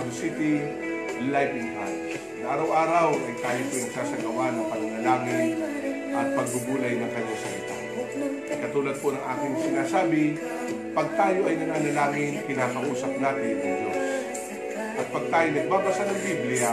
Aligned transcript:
Pablo 0.00 0.16
City, 0.16 0.56
Life 1.28 1.52
in 1.60 1.76
Christ. 1.76 2.24
Araw-araw 2.40 3.20
ay 3.20 3.36
tayo 3.36 3.60
po 3.68 3.74
yung 3.84 3.92
sasagawa 3.92 4.48
ng 4.48 4.64
pananalangin 4.72 5.48
at 6.16 6.26
pagbubulay 6.40 6.96
ng 6.96 7.10
kanyang 7.12 7.40
salita. 7.44 7.76
Katulad 8.48 8.96
po 8.96 9.12
ng 9.12 9.20
aking 9.20 9.54
sinasabi, 9.60 10.40
pag 10.96 11.04
tayo 11.20 11.44
ay 11.44 11.54
nananalangin, 11.60 12.40
kinakausap 12.48 13.12
natin 13.20 13.60
ang 13.60 13.76
Diyos. 13.76 14.00
At 14.72 15.06
pag 15.12 15.24
tayo 15.28 15.48
nagbabasa 15.52 16.02
ng 16.08 16.20
Biblia, 16.24 16.72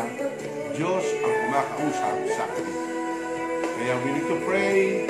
Diyos 0.71 1.03
ang 1.19 1.33
kumakausap 1.35 2.15
sa 2.31 2.47
atin. 2.47 2.67
Kaya 3.59 3.93
we 4.07 4.09
need 4.15 4.27
to 4.31 4.39
pray. 4.47 5.03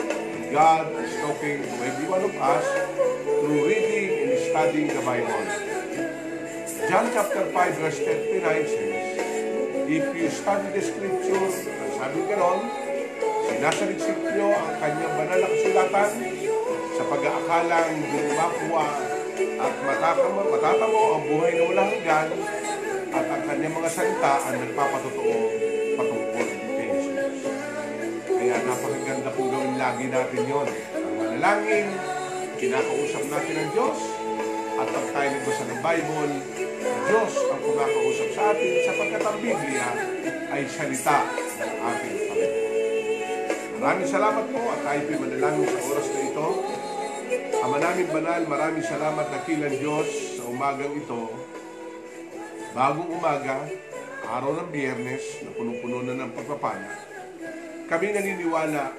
God 0.50 0.90
is 1.06 1.14
talking 1.22 1.62
to 1.62 1.76
every 1.86 2.08
one 2.10 2.26
of 2.26 2.34
us 2.34 2.66
through 3.46 3.62
reading 3.62 4.10
and 4.26 4.42
studying 4.50 4.90
the 4.90 5.06
Bible. 5.06 5.57
John 6.88 7.12
chapter 7.12 7.44
5 7.52 7.84
verse 7.84 8.00
39 8.00 8.64
says, 8.64 9.20
If 9.92 10.08
you 10.08 10.32
study 10.32 10.72
the 10.72 10.80
scripture, 10.80 11.36
ang 11.36 11.92
sabi 12.00 12.24
ganon, 12.32 12.64
sinasaliksik 13.44 14.16
nyo 14.24 14.56
ang 14.56 14.80
kanyang 14.80 15.14
banal 15.20 15.36
na 15.36 15.52
kasulatan 15.52 16.12
sa 16.96 17.04
pag-aakalang 17.12 17.92
gumakuha 18.08 18.88
at 19.36 19.74
matatamo, 19.84 20.40
matatamo 20.48 21.02
ang 21.12 21.24
buhay 21.28 21.52
na 21.60 21.64
walang 21.68 21.92
hanggan 21.92 22.28
at 23.12 23.26
ang 23.36 23.44
kanyang 23.44 23.76
mga 23.76 23.90
salita 23.92 24.34
ang 24.48 24.56
nagpapatotoo 24.56 25.38
patungkol 26.00 26.48
kay 26.72 26.88
Jesus. 26.88 27.36
Kaya 28.32 28.56
napakaganda 28.64 29.36
kung 29.36 29.52
gawin 29.52 29.76
lagi 29.76 30.06
natin 30.08 30.40
yon. 30.48 30.68
Ang 30.96 31.16
manalangin, 31.20 31.88
kinakausap 32.56 33.28
natin 33.28 33.60
ang 33.60 33.70
Diyos, 33.76 34.00
at 34.78 34.88
pag 34.88 35.08
tayo 35.12 35.28
nagbasa 35.36 35.64
ng 35.68 35.82
Bible, 35.84 36.34
Diyos 37.08 37.34
ang 37.48 37.62
kumakausap 37.64 38.30
sa 38.36 38.44
atin 38.52 38.72
sapagkat 38.84 39.24
ang 39.24 39.38
Biblia 39.40 39.88
ay 40.52 40.62
salita 40.68 41.18
ng 41.32 41.74
ating 41.80 42.16
Panginoon. 42.28 42.66
Maraming 43.80 44.10
salamat 44.12 44.46
po 44.52 44.62
at 44.76 44.80
tayo 44.84 45.02
manalangin 45.16 45.68
sa 45.72 45.80
oras 45.88 46.08
na 46.12 46.22
ito. 46.28 46.48
Ama 47.64 47.78
namin 47.80 48.08
banal, 48.12 48.42
maraming 48.44 48.86
salamat 48.86 49.26
dakilang 49.32 49.76
Diyos 49.80 50.08
sa 50.36 50.44
umagang 50.48 50.96
ito 50.96 51.48
Bagong 52.78 53.10
umaga, 53.10 53.66
araw 54.22 54.54
ng 54.54 54.70
biyernes 54.70 55.42
na 55.42 55.50
punong-puno 55.58 56.06
na 56.06 56.14
ng 56.14 56.30
pagpapala, 56.30 56.94
kami 57.90 58.14
naniniwala 58.14 58.94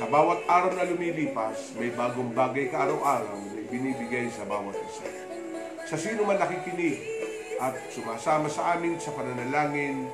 sa 0.00 0.08
bawat 0.08 0.48
araw 0.48 0.72
na 0.72 0.88
lumilipas, 0.88 1.76
may 1.76 1.92
bagong 1.92 2.32
bagay 2.32 2.72
ka 2.72 2.88
araw-araw 2.88 3.36
na 3.36 3.60
binibigay 3.68 4.32
sa 4.32 4.48
bawat 4.48 4.80
isa. 4.80 5.29
Sa 5.90 5.98
sino 5.98 6.22
man 6.22 6.38
nakikinig 6.38 7.02
at 7.58 7.74
sumasama 7.90 8.46
sa 8.46 8.78
amin 8.78 8.94
sa 9.02 9.10
pananalangin 9.10 10.06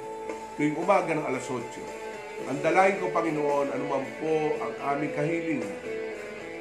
tuwing 0.56 0.72
umaga 0.72 1.12
ng 1.12 1.20
alas 1.20 1.44
8, 1.52 2.48
ang 2.48 2.64
dalayan 2.64 2.96
ko, 2.96 3.12
Panginoon, 3.12 3.76
anuman 3.76 4.08
po 4.16 4.56
ang 4.56 4.72
aming 4.96 5.12
kahilingan. 5.12 5.76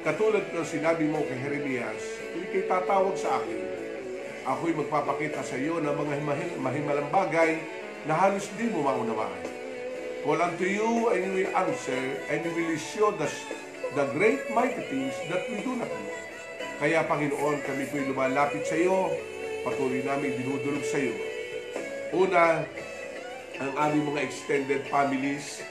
Katulad 0.03 0.51
ng 0.51 0.67
sinabi 0.67 1.07
mo 1.07 1.23
kay 1.31 1.39
Jeremias, 1.39 2.03
kung 2.35 2.43
ikay 2.43 2.67
tatawag 2.67 3.15
sa 3.15 3.39
akin, 3.39 3.59
ako'y 4.51 4.75
magpapakita 4.83 5.47
sa 5.47 5.55
iyo 5.55 5.79
ng 5.79 5.95
mga 5.95 6.19
mahim- 6.19 6.59
mahimalang 6.59 7.07
bagay 7.07 7.63
na 8.03 8.19
halos 8.19 8.51
di 8.59 8.67
mo 8.67 8.83
maunawaan. 8.83 9.47
Call 10.27 10.43
unto 10.43 10.67
you 10.67 11.07
you 11.15 11.31
will 11.31 11.51
answer 11.55 12.19
and 12.27 12.43
you 12.43 12.51
will 12.51 12.75
show 12.75 13.15
the, 13.15 13.31
the 13.95 14.11
great 14.11 14.43
mighty 14.51 14.83
things 14.91 15.15
that 15.31 15.47
we 15.47 15.63
do 15.63 15.71
not 15.79 15.87
know. 15.87 16.25
Kaya 16.75 17.08
Panginoon, 17.08 17.63
kami 17.63 17.88
po'y 17.88 18.03
lumalapit 18.12 18.68
sa 18.68 18.75
iyo, 18.75 19.16
patuloy 19.63 20.03
namin 20.03 20.36
dinudulog 20.36 20.84
sa 20.84 21.00
iyo. 21.00 21.16
Una, 22.12 22.68
ang 23.63 23.72
aming 23.80 24.12
mga 24.12 24.24
extended 24.28 24.84
families 24.91 25.63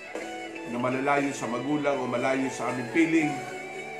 na 0.73 0.81
malalayo 0.81 1.29
sa 1.37 1.45
magulang 1.45 2.01
o 2.01 2.09
malayo 2.09 2.49
sa 2.49 2.73
aming 2.73 2.89
piling, 2.97 3.33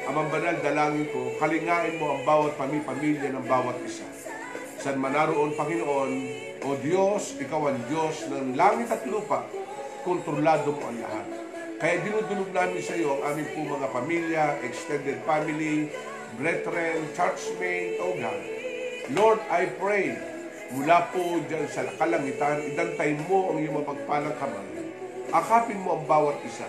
Amang 0.05 0.29
banal, 0.29 0.61
dalangin 0.61 1.09
ko, 1.17 1.33
kalingain 1.41 1.97
mo 1.97 2.13
ang 2.13 2.29
bawat 2.29 2.53
pami-pamilya 2.61 3.33
ng 3.33 3.49
bawat 3.49 3.73
isa. 3.89 4.05
San 4.77 5.01
man 5.01 5.17
naroon, 5.17 5.57
Panginoon, 5.57 6.13
O 6.61 6.77
Diyos, 6.77 7.41
Ikaw 7.41 7.73
ang 7.73 7.81
Diyos 7.89 8.29
ng 8.29 8.53
langit 8.53 8.93
at 8.93 9.01
lupa, 9.09 9.49
kontrolado 10.05 10.77
mo 10.77 10.93
ang 10.93 11.01
lahat. 11.01 11.27
Kaya 11.81 12.05
dinudulog 12.05 12.53
namin 12.53 12.85
sa 12.85 13.01
iyo 13.01 13.17
ang 13.17 13.33
aming 13.33 13.49
po 13.57 13.65
mga 13.65 13.89
pamilya, 13.97 14.45
extended 14.61 15.25
family, 15.25 15.89
brethren, 16.39 17.09
churchmate, 17.15 17.99
O 18.03 18.15
God. 18.19 18.43
Lord, 19.13 19.41
I 19.53 19.69
pray, 19.77 20.17
mula 20.73 21.13
po 21.13 21.39
dyan 21.45 21.69
sa 21.69 21.85
kalangitan, 22.01 22.65
idantay 22.73 23.15
mo 23.29 23.53
ang 23.53 23.61
iyong 23.61 23.85
mapagpalang 23.85 24.37
kamay. 24.41 24.89
Akapin 25.35 25.83
mo 25.83 26.01
ang 26.01 26.05
bawat 26.09 26.41
isa. 26.47 26.67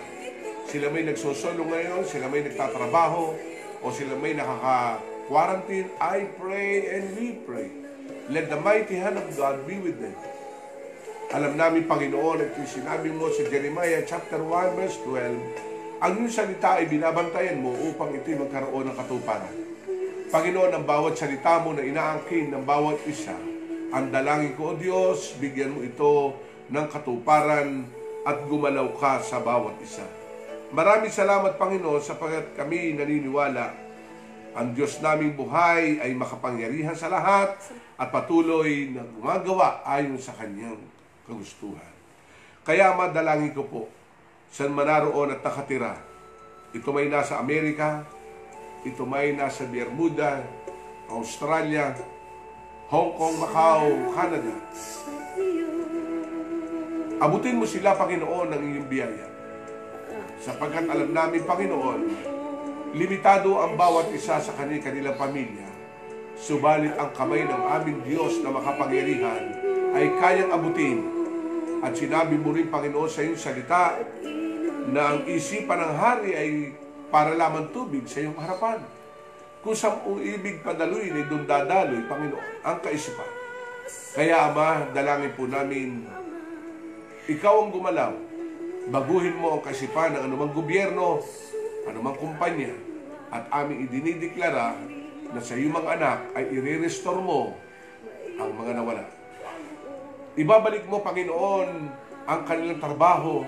Sila 0.66 0.90
may 0.90 1.06
nagsosolo 1.06 1.62
ngayon, 1.62 2.02
sila 2.04 2.26
may 2.26 2.42
nagtatrabaho, 2.44 3.34
o 3.80 3.84
sila 3.94 4.18
may 4.18 4.34
nakaka-quarantine. 4.34 5.88
I 6.02 6.26
pray 6.36 6.98
and 6.98 7.14
we 7.14 7.38
pray. 7.46 7.70
Let 8.26 8.50
the 8.50 8.58
mighty 8.58 8.98
hand 8.98 9.22
of 9.22 9.30
God 9.38 9.62
be 9.64 9.78
with 9.78 10.02
them. 10.02 10.16
Alam 11.30 11.58
namin, 11.58 11.90
Panginoon, 11.90 12.38
at 12.42 12.54
yung 12.54 12.70
sinabi 12.70 13.10
mo 13.10 13.30
sa 13.34 13.46
Jeremiah 13.50 14.02
chapter 14.06 14.38
1 14.38 14.78
verse 14.78 14.98
12, 15.02 15.65
ang 15.96 16.12
iyong 16.20 16.32
salita 16.32 16.76
ay 16.76 16.86
binabantayan 16.88 17.60
mo 17.60 17.72
upang 17.72 18.12
ito'y 18.12 18.36
magkaroon 18.36 18.92
ng 18.92 18.96
katuparan. 18.96 19.56
Panginoon, 20.28 20.72
ang 20.74 20.84
bawat 20.84 21.16
salita 21.16 21.62
mo 21.62 21.72
na 21.72 21.80
inaangkin 21.80 22.52
ng 22.52 22.62
bawat 22.66 23.00
isa, 23.08 23.36
ang 23.94 24.12
dalangin 24.12 24.52
ko, 24.58 24.74
O 24.74 24.76
Diyos, 24.76 25.38
bigyan 25.40 25.72
mo 25.72 25.80
ito 25.80 26.36
ng 26.68 26.86
katuparan 26.92 27.88
at 28.26 28.36
gumalaw 28.44 28.92
ka 28.98 29.22
sa 29.22 29.40
bawat 29.40 29.78
isa. 29.80 30.04
Maraming 30.74 31.14
salamat, 31.14 31.56
Panginoon, 31.56 32.02
sapagkat 32.02 32.58
kami 32.58 32.98
naniniwala 32.98 33.86
ang 34.56 34.72
Diyos 34.72 35.04
naming 35.04 35.36
buhay 35.36 36.00
ay 36.00 36.16
makapangyarihan 36.16 36.96
sa 36.96 37.12
lahat 37.12 37.60
at 38.00 38.08
patuloy 38.08 38.88
na 38.88 39.04
gumagawa 39.04 39.84
ayon 39.84 40.16
sa 40.16 40.32
kanyang 40.32 40.80
kagustuhan. 41.28 41.92
Kaya 42.64 42.96
madalangin 42.96 43.52
ko 43.52 43.68
po, 43.68 43.82
saan 44.56 44.72
man 44.72 44.88
naroon 44.88 45.36
at 45.36 45.44
nakatira, 45.44 46.00
ito 46.72 46.88
may 46.88 47.12
nasa 47.12 47.36
Amerika, 47.36 48.08
ito 48.88 49.04
may 49.04 49.36
nasa 49.36 49.68
Bermuda, 49.68 50.40
Australia, 51.12 51.92
Hong 52.88 53.12
Kong, 53.20 53.36
Macau, 53.36 54.16
Canada. 54.16 54.56
Abutin 57.20 57.60
mo 57.60 57.68
sila, 57.68 58.00
Panginoon, 58.00 58.48
ng 58.56 58.62
iyong 58.64 58.88
biyaya. 58.88 59.28
Sapagkat 60.40 60.88
alam 60.88 61.12
namin, 61.12 61.44
Panginoon, 61.44 62.00
limitado 62.96 63.60
ang 63.60 63.76
bawat 63.76 64.08
isa 64.16 64.40
sa 64.40 64.52
kanilang 64.56 65.20
pamilya. 65.20 65.68
Subalit 66.32 66.96
ang 66.96 67.12
kamay 67.12 67.44
ng 67.44 67.62
aming 67.76 68.00
Diyos 68.08 68.40
na 68.40 68.56
makapangyarihan 68.56 69.52
ay 69.92 70.16
kayang 70.16 70.48
abutin. 70.48 71.04
At 71.84 71.92
sinabi 71.92 72.40
mo 72.40 72.56
rin, 72.56 72.72
Panginoon, 72.72 73.10
sa 73.12 73.20
iyong 73.20 73.36
salita 73.36 74.00
na 74.90 75.14
ang 75.14 75.20
isipan 75.26 75.82
ng 75.82 75.94
hari 75.98 76.30
ay 76.34 76.50
para 77.10 77.34
lamang 77.34 77.70
tubig 77.74 78.06
sa 78.06 78.22
iyong 78.22 78.38
harapan. 78.38 78.82
Kung 79.62 79.74
sa 79.74 79.98
ibig 80.22 80.62
padaluin 80.62 81.10
ay 81.10 81.26
doon 81.26 81.42
dadaloy, 81.42 82.06
Panginoon, 82.06 82.62
ang 82.62 82.78
kaisipan. 82.78 83.30
Kaya, 84.14 84.50
Ama, 84.50 84.94
dalangin 84.94 85.34
po 85.34 85.50
namin, 85.50 86.06
ikaw 87.26 87.66
ang 87.66 87.74
gumalaw. 87.74 88.12
Baguhin 88.86 89.34
mo 89.34 89.58
ang 89.58 89.62
kaisipan 89.66 90.14
ng 90.14 90.22
anumang 90.30 90.54
gobyerno, 90.54 91.18
anumang 91.90 92.14
kumpanya, 92.14 92.70
at 93.34 93.50
aming 93.50 93.90
idinideklara 93.90 94.78
na 95.34 95.42
sa 95.42 95.58
iyong 95.58 95.74
mga 95.74 95.98
anak 95.98 96.18
ay 96.38 96.46
i-restore 96.54 97.18
mo 97.18 97.58
ang 98.38 98.54
mga 98.54 98.72
nawala. 98.78 99.04
Ibabalik 100.38 100.86
mo, 100.86 101.02
Panginoon, 101.02 101.68
ang 102.26 102.40
kanilang 102.46 102.78
trabaho 102.78 103.42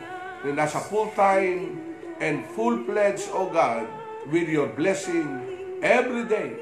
na 0.47 0.65
nasa 0.65 0.79
full-time 0.79 1.75
and 2.23 2.47
full-pledged, 2.55 3.31
O 3.35 3.51
God, 3.51 3.87
with 4.31 4.47
your 4.47 4.71
blessing 4.71 5.27
every 5.83 6.27
day. 6.27 6.55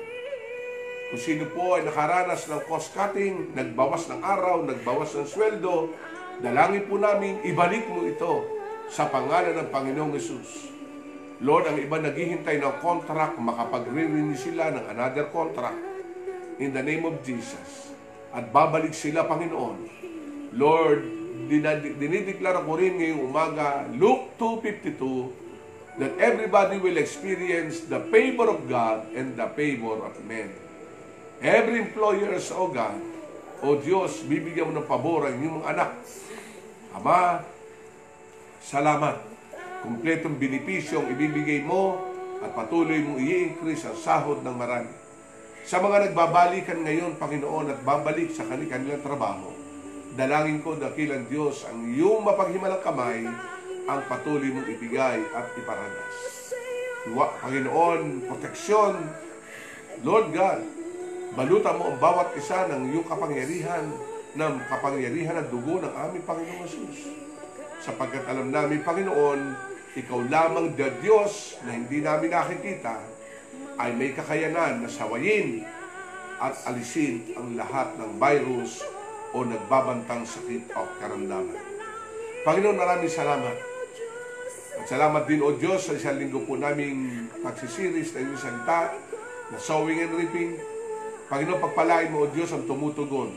Kung 1.13 1.23
sino 1.23 1.45
po 1.55 1.79
ay 1.79 1.87
nakaranas 1.87 2.51
ng 2.51 2.63
cost 2.67 2.91
cutting, 2.97 3.55
nagbawas 3.55 4.11
ng 4.11 4.21
araw, 4.21 4.67
nagbawas 4.67 5.15
ng 5.15 5.29
sweldo, 5.29 5.95
dalangin 6.43 6.85
po 6.89 6.99
namin, 6.99 7.41
ibalik 7.47 7.87
mo 7.87 8.03
ito 8.05 8.43
sa 8.91 9.07
pangalan 9.07 9.55
ng 9.55 9.69
Panginoong 9.71 10.13
Yesus. 10.15 10.73
Lord, 11.45 11.69
ang 11.69 11.77
iba 11.77 12.01
naghihintay 12.01 12.59
ng 12.65 12.81
contract, 12.81 13.37
makapag-renew 13.37 14.33
sila 14.35 14.73
ng 14.73 14.85
another 14.89 15.29
contract 15.29 15.79
in 16.57 16.73
the 16.73 16.81
name 16.81 17.05
of 17.05 17.21
Jesus. 17.21 17.93
At 18.33 18.49
babalik 18.51 18.97
sila, 18.97 19.29
Panginoon. 19.29 19.79
Lord, 20.57 21.26
dinideklara 22.01 22.65
ko 22.65 22.77
rin 22.77 22.99
ngayong 22.99 23.23
umaga, 23.27 23.85
Luke 23.95 24.35
2.52, 24.41 26.01
that 26.01 26.13
everybody 26.21 26.77
will 26.77 27.01
experience 27.01 27.89
the 27.89 28.01
favor 28.13 28.53
of 28.53 28.69
God 28.69 29.09
and 29.17 29.33
the 29.37 29.49
favor 29.57 29.97
of 30.05 30.13
men. 30.29 30.53
Every 31.41 31.85
employers, 31.85 32.53
O 32.53 32.69
God, 32.69 33.01
O 33.65 33.81
Diyos, 33.81 34.25
bibigyan 34.29 34.69
mo 34.69 34.73
ng 34.77 34.89
pabor 34.89 35.29
ang 35.29 35.41
inyong 35.41 35.65
mga 35.65 35.69
anak. 35.73 35.91
Ama, 36.97 37.41
salamat. 38.61 39.17
Kumpletong 39.81 40.37
benepisyong 40.37 41.13
ibibigay 41.17 41.65
mo 41.65 41.97
at 42.45 42.53
patuloy 42.53 43.01
mong 43.01 43.21
i-increase 43.21 43.89
ang 43.89 43.97
sahod 43.97 44.45
ng 44.45 44.57
marami. 44.57 44.93
Sa 45.65 45.81
mga 45.81 46.13
nagbabalikan 46.13 46.85
ngayon, 46.85 47.17
Panginoon, 47.17 47.73
at 47.73 47.81
babalik 47.81 48.29
sa 48.31 48.45
kanilang 48.45 49.01
trabaho, 49.01 49.56
dalangin 50.17 50.65
ko, 50.65 50.75
dakilang 50.81 51.29
Diyos, 51.29 51.69
ang 51.69 51.93
iyong 51.93 52.25
mapaghimalang 52.25 52.81
kamay, 52.81 53.29
ang 53.87 54.01
patuloy 54.09 54.49
mong 54.49 54.67
ibigay 54.67 55.21
at 55.37 55.47
iparanas. 55.55 56.17
Wa, 57.13 57.37
Panginoon, 57.39 58.25
proteksyon, 58.27 58.97
Lord 60.03 60.33
God, 60.33 60.65
balutan 61.37 61.77
mo 61.79 61.93
ang 61.93 62.01
bawat 62.01 62.33
isa 62.35 62.67
ng 62.73 62.97
iyong 62.97 63.07
kapangyarihan, 63.07 63.85
ng 64.35 64.55
kapangyarihan 64.67 65.37
ng 65.45 65.49
dugo 65.53 65.85
ng 65.85 65.93
aming 65.93 66.25
Panginoong 66.25 66.67
Jesus. 66.67 67.13
Sapagkat 67.85 68.25
alam 68.27 68.49
namin, 68.51 68.83
Panginoon, 68.83 69.41
ikaw 69.97 70.19
lamang 70.27 70.75
the 70.75 70.89
Diyos 71.05 71.61
na 71.63 71.77
hindi 71.77 72.01
namin 72.01 72.33
nakikita, 72.33 72.99
ay 73.77 73.93
may 73.93 74.17
kakayanan 74.17 74.81
na 74.81 74.89
sawayin 74.89 75.61
at 76.41 76.57
alisin 76.69 77.37
ang 77.37 77.53
lahat 77.57 77.93
ng 78.01 78.17
virus 78.17 78.96
o 79.37 79.45
nagbabantang 79.45 80.25
sakit 80.25 80.73
o 80.73 80.89
karamdaman. 80.97 81.61
Panginoon, 82.49 82.81
maraming 82.81 83.13
salamat. 83.13 83.57
At 84.81 84.89
salamat 84.89 85.29
din, 85.29 85.45
O 85.45 85.53
Diyos, 85.53 85.85
sa 85.85 85.93
isang 85.93 86.17
linggo 86.17 86.41
po 86.49 86.57
naming 86.57 87.29
pagsisiris 87.45 88.17
na 88.17 88.25
inyong 88.25 88.41
salita, 88.41 88.97
na 89.53 89.59
sowing 89.61 90.01
and 90.01 90.17
reaping. 90.17 90.57
Panginoon, 91.29 91.61
pagpalain 91.61 92.09
mo, 92.09 92.25
O 92.25 92.33
Diyos, 92.33 92.49
ang 92.57 92.65
tumutugon. 92.65 93.37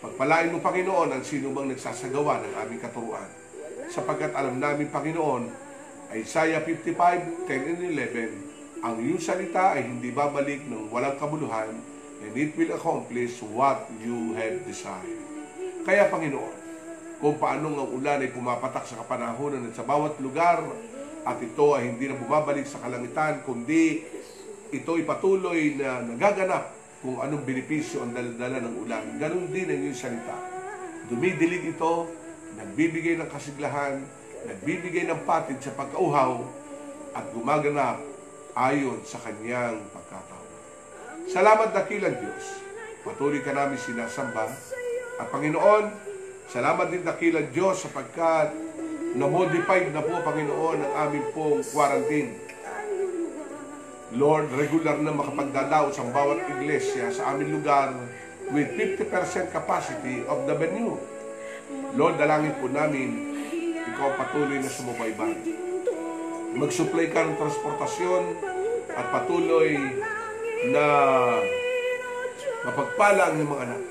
Pagpalain 0.00 0.48
mo, 0.48 0.64
Panginoon, 0.64 1.12
ang 1.12 1.20
sino 1.20 1.52
bang 1.52 1.76
nagsasagawa 1.76 2.40
ng 2.40 2.54
aming 2.64 2.80
katuruan. 2.80 3.28
Sapagkat 3.92 4.32
alam 4.32 4.56
namin, 4.56 4.88
Panginoon, 4.88 5.44
Isaiah 6.16 6.64
55, 6.64 7.44
10 7.44 7.68
and 7.68 7.80
11, 8.80 8.80
ang 8.80 8.96
iyong 8.96 9.20
salita 9.20 9.76
ay 9.76 9.84
hindi 9.84 10.08
babalik 10.08 10.64
ng 10.64 10.88
walang 10.88 11.20
kabuluhan 11.20 11.97
and 12.24 12.32
it 12.34 12.52
will 12.58 12.72
accomplish 12.74 13.38
what 13.54 13.86
you 14.02 14.34
have 14.34 14.62
desired. 14.66 15.22
Kaya, 15.86 16.10
Panginoon, 16.10 16.54
kung 17.18 17.34
paanong 17.38 17.74
ang 17.74 17.90
ulan 17.98 18.22
ay 18.22 18.30
pumapatak 18.30 18.86
sa 18.86 19.02
kapanahonan 19.02 19.66
at 19.66 19.74
sa 19.74 19.82
bawat 19.82 20.18
lugar 20.22 20.62
at 21.26 21.38
ito 21.42 21.74
ay 21.74 21.94
hindi 21.94 22.06
na 22.06 22.14
bumabalik 22.14 22.62
sa 22.62 22.78
kalangitan, 22.78 23.42
kundi 23.42 24.06
ito 24.70 24.90
ay 24.94 25.02
patuloy 25.02 25.74
na 25.74 26.04
nagaganap 26.04 26.78
kung 27.02 27.18
anong 27.18 27.42
benepisyo 27.46 28.06
ang 28.06 28.14
daladala 28.14 28.62
ng 28.62 28.74
ulan. 28.86 29.04
Ganon 29.18 29.50
din 29.50 29.66
ang 29.70 29.80
iyong 29.82 29.98
salita. 29.98 30.36
Dumidilig 31.10 31.74
ito, 31.74 32.06
nagbibigay 32.58 33.18
ng 33.18 33.30
kasiglahan, 33.30 34.02
nagbibigay 34.46 35.06
ng 35.06 35.22
patid 35.26 35.58
sa 35.58 35.74
pagkauhaw 35.74 36.42
at 37.14 37.24
gumaganap 37.34 37.98
ayon 38.54 39.02
sa 39.06 39.18
kanyang 39.22 39.82
pagkataon. 39.90 40.37
Salamat 41.28 41.76
dakilang 41.76 42.16
Diyos. 42.16 42.64
Patuloy 43.04 43.44
ka 43.44 43.52
namin 43.52 43.76
sinasamba. 43.76 44.48
At 45.20 45.28
Panginoon, 45.28 45.92
salamat 46.48 46.88
din 46.88 47.04
dakilang 47.04 47.52
Diyos 47.52 47.84
sapagkat 47.84 48.56
na-modified 49.12 49.92
na 49.92 50.00
po, 50.00 50.24
Panginoon, 50.24 50.80
ang 50.80 50.92
aming 51.04 51.28
pong 51.36 51.60
quarantine. 51.68 52.32
Lord, 54.16 54.48
regular 54.56 54.96
na 55.04 55.12
makapagdalaw 55.12 55.92
sa 55.92 56.08
bawat 56.08 56.48
iglesia 56.48 57.12
sa 57.12 57.36
aming 57.36 57.60
lugar 57.60 57.92
with 58.48 58.72
50% 58.72 59.52
capacity 59.52 60.24
of 60.24 60.48
the 60.48 60.56
venue. 60.56 60.96
Lord, 61.92 62.16
dalangin 62.16 62.56
po 62.56 62.72
namin, 62.72 63.36
ikaw 63.84 64.16
patuloy 64.16 64.64
na 64.64 64.72
sumubaybay. 64.72 65.36
Mag-supply 66.56 67.12
ka 67.12 67.20
ng 67.20 67.36
transportasyon 67.36 68.24
at 68.96 69.06
patuloy 69.12 69.76
na 70.66 70.84
mapagpala 72.66 73.30
ang 73.30 73.34
iyong 73.38 73.52
mga 73.54 73.64
anak. 73.70 73.82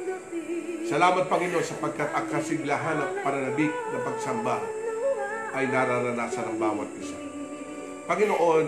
Salamat, 0.88 1.24
Panginoon, 1.28 1.64
sapagkat 1.64 2.10
ang 2.16 2.28
kasiglahan 2.32 3.00
at 3.00 3.12
pananabik 3.24 3.72
ng 3.72 4.04
pagsamba 4.04 4.60
ay 5.56 5.68
nararanasan 5.68 6.48
ng 6.52 6.58
bawat 6.60 6.90
isa. 7.00 7.20
Panginoon, 8.08 8.68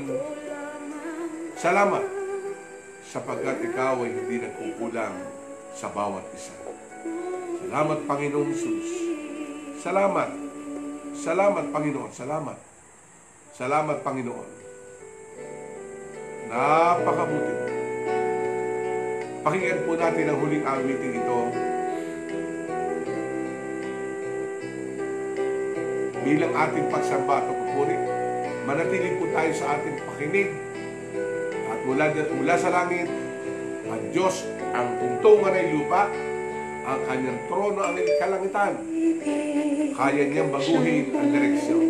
salamat 1.55 2.03
sapagkat 3.09 3.57
ikaw 3.65 4.05
ay 4.05 4.11
hindi 4.13 4.37
nagkukulang 4.43 5.15
sa 5.73 5.89
bawat 5.89 6.27
isa. 6.35 6.53
Salamat, 7.65 7.99
Panginoon 8.05 8.49
Jesus. 8.53 8.89
Salamat. 9.81 10.29
Salamat, 11.15 11.65
Panginoon. 11.73 12.11
Salamat. 12.13 12.57
Salamat, 13.55 13.97
Panginoon. 14.05 14.49
Napakabuti. 16.49 17.88
Pakinggan 19.39 19.87
po 19.87 19.95
natin 19.95 20.27
ang 20.27 20.37
huling 20.43 20.65
awiting 20.67 21.15
ito. 21.15 21.39
Bilang 26.19 26.53
ating 26.53 26.87
pagsamba 26.91 27.39
at 27.39 27.45
pagpupuri, 27.47 27.97
manatili 28.67 29.15
po 29.15 29.31
tayo 29.31 29.51
sa 29.55 29.79
ating 29.79 29.95
pakinig 30.03 30.49
at 31.71 31.79
mula, 31.87 32.11
mula 32.11 32.55
sa 32.59 32.69
langit, 32.75 33.07
ang 33.87 34.03
Diyos 34.11 34.43
ang 34.75 34.99
tuntungan 34.99 35.55
ay 35.55 35.71
lupa, 35.71 36.11
ang 36.83 36.99
kanyang 37.07 37.39
trono 37.47 37.79
ang 37.79 37.95
kalangitan. 37.95 38.73
Kaya 39.95 40.23
niyang 40.27 40.51
baguhin 40.51 41.15
ang 41.15 41.29
direksyon. 41.31 41.83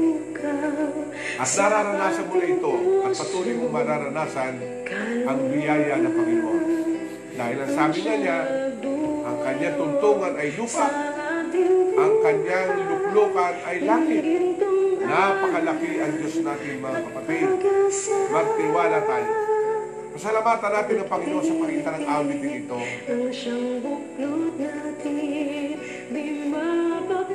At 1.39 1.49
nararanasan 1.49 2.29
mo 2.29 2.35
na 2.37 2.47
ito 2.47 2.73
at 3.09 3.11
patuloy 3.17 3.53
mong 3.57 3.73
mararanasan 3.73 4.53
ang 5.25 5.39
biyaya 5.49 5.97
ng 5.97 6.13
Panginoon. 6.13 6.58
Dahil 7.39 7.57
ang 7.63 7.71
sabi 7.71 7.99
na 8.03 8.13
niya, 8.19 8.37
ang 9.23 9.37
kanyang 9.39 9.75
tuntungan 9.79 10.33
ay 10.35 10.51
lupa, 10.59 10.87
ang 11.95 12.13
kanyang 12.19 12.71
luklukan 12.83 13.55
ay 13.63 13.77
langit. 13.79 14.23
Napakalaki 14.99 16.03
ang 16.03 16.13
Diyos 16.19 16.35
natin 16.43 16.83
mga 16.83 16.99
kapatid. 17.07 17.47
Magtiwala 18.27 18.99
tayo. 19.07 19.29
Pasalamatan 20.19 20.71
natin 20.75 20.95
ang 20.99 21.09
Panginoon 21.15 21.45
sa 21.47 21.53
pagitan 21.63 21.93
ng 21.95 22.05
awiting 22.11 22.55
ito. 22.67 22.79
Ang 23.07 23.31
siyang 23.31 23.79
buklod 23.79 24.55
natin 24.59 25.79
di 26.11 26.23
mapapawi 26.51 27.28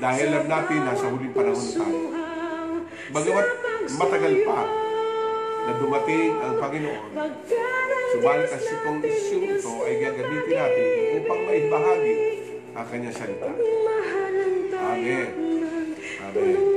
Dahil 0.00 0.32
alam 0.32 0.46
natin 0.48 0.80
nasa 0.88 1.06
huling 1.12 1.34
panahon 1.36 1.60
na 1.60 1.74
tayo. 1.76 2.00
Bagamat 3.10 3.46
matagal 4.00 4.34
pa 4.48 4.60
na 5.60 5.72
dumating 5.76 6.32
ang 6.40 6.54
Panginoon, 6.56 7.10
subalit 8.16 8.48
ang 8.48 8.62
sitong 8.64 8.98
isyong 9.04 9.46
ito 9.60 9.74
ay 9.84 9.94
gagamitin 10.00 10.56
natin 10.56 10.86
upang 11.20 11.40
maibahagi 11.44 12.16
ang 12.72 12.86
kanyang 12.88 13.12
salita. 13.12 13.50
Amen. 14.80 15.28
Amen. 16.24 16.69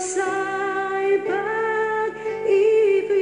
Diyos 0.00 0.16
ay 0.24 1.20
pag-ibig. 1.28 3.12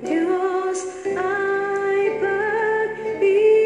Diyos 0.00 0.80
ay 1.12 2.00
pag-ibig. 2.24 3.60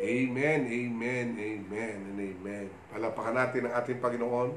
Amen, 0.00 0.60
amen, 0.72 1.28
amen, 1.36 1.96
and 2.08 2.16
amen. 2.16 2.72
Palapakan 2.96 3.36
natin 3.36 3.68
ang 3.68 3.76
ating 3.76 4.00
Panginoon. 4.00 4.56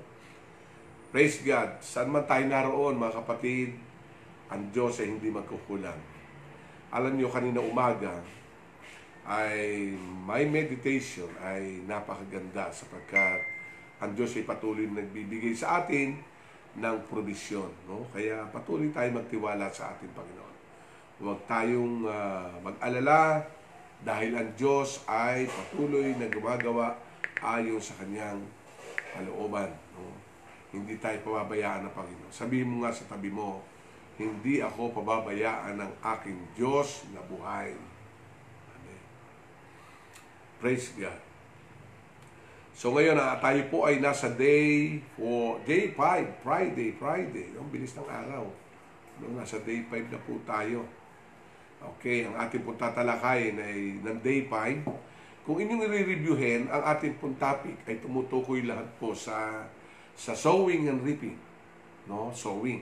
Praise 1.12 1.44
God. 1.44 1.84
Saan 1.84 2.08
man 2.08 2.24
tayo 2.24 2.48
naroon, 2.48 2.96
mga 2.96 3.20
kapatid, 3.20 3.76
ang 4.48 4.72
Diyos 4.72 5.04
ay 5.04 5.12
hindi 5.12 5.28
magkukulang. 5.28 6.00
Alam 6.88 7.20
niyo, 7.20 7.28
kanina 7.28 7.60
umaga, 7.60 8.24
ay 9.28 9.92
my 10.24 10.48
meditation 10.48 11.28
ay 11.44 11.84
napakaganda 11.84 12.72
sapagkat 12.72 13.44
ang 14.00 14.16
Diyos 14.16 14.32
ay 14.40 14.48
patuloy 14.48 14.88
na 14.88 15.04
nagbibigay 15.04 15.52
sa 15.52 15.84
atin 15.84 16.16
ng 16.78 16.98
provisyon. 17.12 17.68
No? 17.90 18.08
Kaya 18.14 18.48
patuloy 18.54 18.88
tayo 18.94 19.10
magtiwala 19.12 19.68
sa 19.74 19.92
ating 19.98 20.14
Panginoon. 20.16 20.56
Huwag 21.18 21.40
tayong 21.50 22.08
ah, 22.08 22.56
mag-alala 22.62 23.44
dahil 24.06 24.38
ang 24.38 24.50
Diyos 24.54 25.04
ay 25.10 25.50
patuloy 25.50 26.14
na 26.16 26.30
gumagawa 26.30 26.96
ayon 27.42 27.82
sa 27.82 27.98
kanyang 28.00 28.40
kalooban. 29.12 29.74
No? 29.98 30.14
Hindi 30.72 31.02
tayo 31.02 31.18
pababayaan 31.26 31.90
ng 31.90 31.94
Panginoon. 31.98 32.32
Sabihin 32.32 32.70
mo 32.70 32.86
nga 32.86 32.94
sa 32.94 33.10
tabi 33.10 33.34
mo, 33.34 33.60
hindi 34.22 34.62
ako 34.62 34.94
pababayaan 34.94 35.78
ng 35.82 35.92
aking 36.06 36.38
Diyos 36.54 37.10
na 37.12 37.22
buhay. 37.26 37.74
Praise 40.58 40.90
God. 40.98 41.22
So 42.78 42.94
ngayon, 42.94 43.18
ah, 43.18 43.38
tayo 43.38 43.62
po 43.70 43.86
ay 43.86 44.02
nasa 44.02 44.30
day 44.30 45.02
for 45.18 45.62
day 45.66 45.94
5, 45.94 46.46
Friday, 46.46 46.94
Friday. 46.98 47.54
Ang 47.58 47.70
bilis 47.74 47.94
ng 47.98 48.06
araw. 48.06 48.46
No, 49.22 49.34
nasa 49.34 49.58
day 49.62 49.86
5 49.86 50.14
na 50.14 50.20
po 50.22 50.38
tayo. 50.46 50.86
Okay, 51.98 52.26
ang 52.26 52.38
ating 52.42 52.66
pong 52.66 52.78
tatalakayin 52.78 53.58
ay 53.58 54.02
ng 54.02 54.18
day 54.22 54.46
5. 54.50 54.86
Kung 55.46 55.58
inyong 55.62 55.86
i-reviewin, 55.90 56.70
ang 56.74 56.84
ating 56.90 57.22
pong 57.22 57.38
topic 57.38 57.78
ay 57.86 58.02
tumutukoy 58.02 58.66
lahat 58.66 58.90
po 58.98 59.14
sa 59.14 59.66
sa 60.18 60.34
sowing 60.34 60.90
and 60.90 61.06
reaping. 61.06 61.38
No, 62.10 62.34
sowing. 62.34 62.82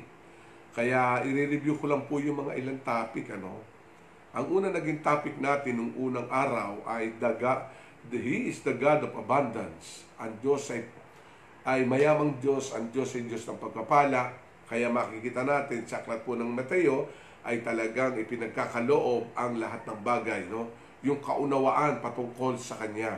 Kaya 0.71 1.23
i-review 1.27 1.75
ko 1.75 1.91
lang 1.91 2.07
po 2.07 2.23
yung 2.23 2.39
mga 2.39 2.55
ilang 2.55 2.79
topic 2.83 3.35
ano. 3.35 3.74
Ang 4.35 4.45
una 4.51 4.67
naging 4.67 4.99
topic 4.99 5.39
natin 5.39 5.79
nung 5.79 5.93
unang 5.95 6.27
araw 6.27 6.83
ay 6.83 7.15
daga 7.15 7.71
the, 8.11 8.19
He 8.19 8.51
is 8.51 8.59
the 8.67 8.75
God 8.75 9.07
of 9.07 9.15
abundance. 9.15 10.03
Ang 10.19 10.35
Diyos 10.43 10.67
ay 10.75 10.83
ay 11.65 11.81
mayamang 11.81 12.37
Diyos, 12.37 12.77
ang 12.77 12.93
Diyos 12.93 13.09
ay 13.17 13.25
Diyos 13.25 13.47
ng 13.49 13.57
pagpapala. 13.57 14.29
Kaya 14.69 14.85
makikita 14.91 15.41
natin 15.41 15.81
sa 15.89 16.03
aklat 16.03 16.21
po 16.21 16.37
ng 16.37 16.45
Mateo 16.45 17.09
ay 17.41 17.65
talagang 17.65 18.13
ipinagkakaloob 18.21 19.33
ang 19.33 19.57
lahat 19.57 19.81
ng 19.89 19.99
bagay, 20.05 20.45
no? 20.45 20.69
Yung 21.01 21.17
kaunawaan 21.21 22.05
patungkol 22.05 22.57
sa 22.59 22.77
Kanya. 22.77 23.17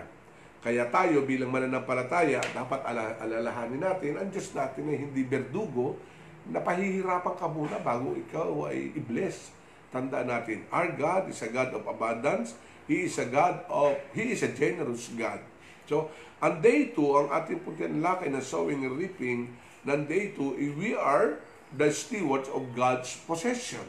Kaya 0.63 0.87
tayo 0.87 1.27
bilang 1.27 1.51
mananampalataya, 1.51 2.39
dapat 2.55 2.83
ala- 2.87 3.19
alalahanin 3.19 3.83
natin, 3.83 4.19
ang 4.19 4.27
Diyos 4.31 4.51
natin 4.55 4.95
ay 4.95 4.97
hindi 5.07 5.23
berdugo, 5.27 5.99
na 6.47 6.63
pahihirapan 6.63 7.35
ka 7.35 7.47
muna 7.51 7.75
bago 7.83 8.15
ikaw 8.15 8.71
ay 8.71 8.95
i-bless. 8.95 9.51
Tandaan 9.89 10.27
natin, 10.27 10.67
our 10.69 10.91
God 10.95 11.31
is 11.31 11.39
a 11.43 11.49
God 11.51 11.71
of 11.71 11.87
abundance. 11.87 12.55
He 12.87 13.07
is 13.07 13.15
a 13.19 13.27
God 13.27 13.63
of, 13.67 13.95
He 14.11 14.35
is 14.35 14.43
a 14.43 14.51
generous 14.51 15.11
God. 15.15 15.39
So, 15.87 16.11
ang 16.43 16.59
day 16.59 16.91
2, 16.91 16.99
ang 16.99 17.29
ating 17.31 17.63
puntian 17.63 18.03
lakay 18.03 18.27
na 18.27 18.43
sowing 18.43 18.83
and 18.83 18.95
reaping, 18.99 19.55
ng 19.87 20.03
day 20.03 20.35
2, 20.35 20.75
we 20.75 20.91
are 20.91 21.39
the 21.71 21.87
stewards 21.91 22.51
of 22.51 22.75
God's 22.75 23.15
possession. 23.23 23.83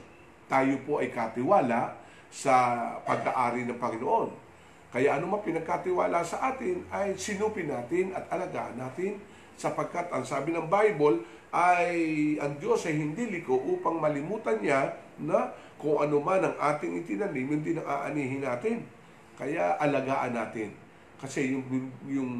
Tayo 0.47 0.79
po 0.87 1.03
ay 1.03 1.11
katiwala 1.11 1.99
sa 2.31 2.55
pag-aari 3.03 3.67
ng 3.67 3.79
Panginoon. 3.79 4.31
Kaya 4.89 5.21
ano 5.21 5.29
man 5.29 5.45
pinagkatiwala 5.45 6.25
sa 6.25 6.55
atin 6.55 6.81
ay 6.89 7.13
sinupin 7.21 7.69
natin 7.69 8.17
at 8.17 8.25
alagaan 8.33 8.81
natin 8.81 9.21
sapagkat 9.59 10.07
ang 10.15 10.23
sabi 10.23 10.55
ng 10.55 10.71
Bible 10.71 11.27
ay 11.51 11.99
ang 12.39 12.55
Diyos 12.63 12.87
ay 12.87 12.95
hindi 12.95 13.27
liko 13.27 13.59
upang 13.59 13.99
malimutan 13.99 14.63
niya 14.63 14.95
na 15.19 15.51
kung 15.79 15.99
ano 15.99 16.23
man 16.23 16.43
ang 16.43 16.55
ating 16.55 17.03
itinanim, 17.03 17.59
hindi 17.59 17.75
nang 17.75 17.87
aanihin 17.87 18.43
natin. 18.47 18.87
Kaya 19.39 19.79
alagaan 19.79 20.35
natin. 20.35 20.75
Kasi 21.19 21.55
yung, 21.55 21.67
yung 22.07 22.33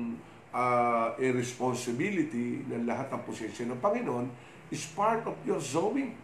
uh, 0.55 1.15
responsibility 1.19 2.67
ng 2.67 2.87
lahat 2.87 3.11
ng 3.15 3.23
posisyon 3.23 3.75
ng 3.75 3.81
Panginoon 3.83 4.27
is 4.71 4.87
part 4.95 5.23
of 5.27 5.35
your 5.47 5.63
sowing. 5.63 6.15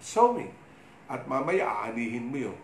Sowing. 0.00 0.52
At 1.08 1.28
mamaya 1.28 1.68
aanihin 1.68 2.28
mo 2.28 2.36
yun. 2.48 2.56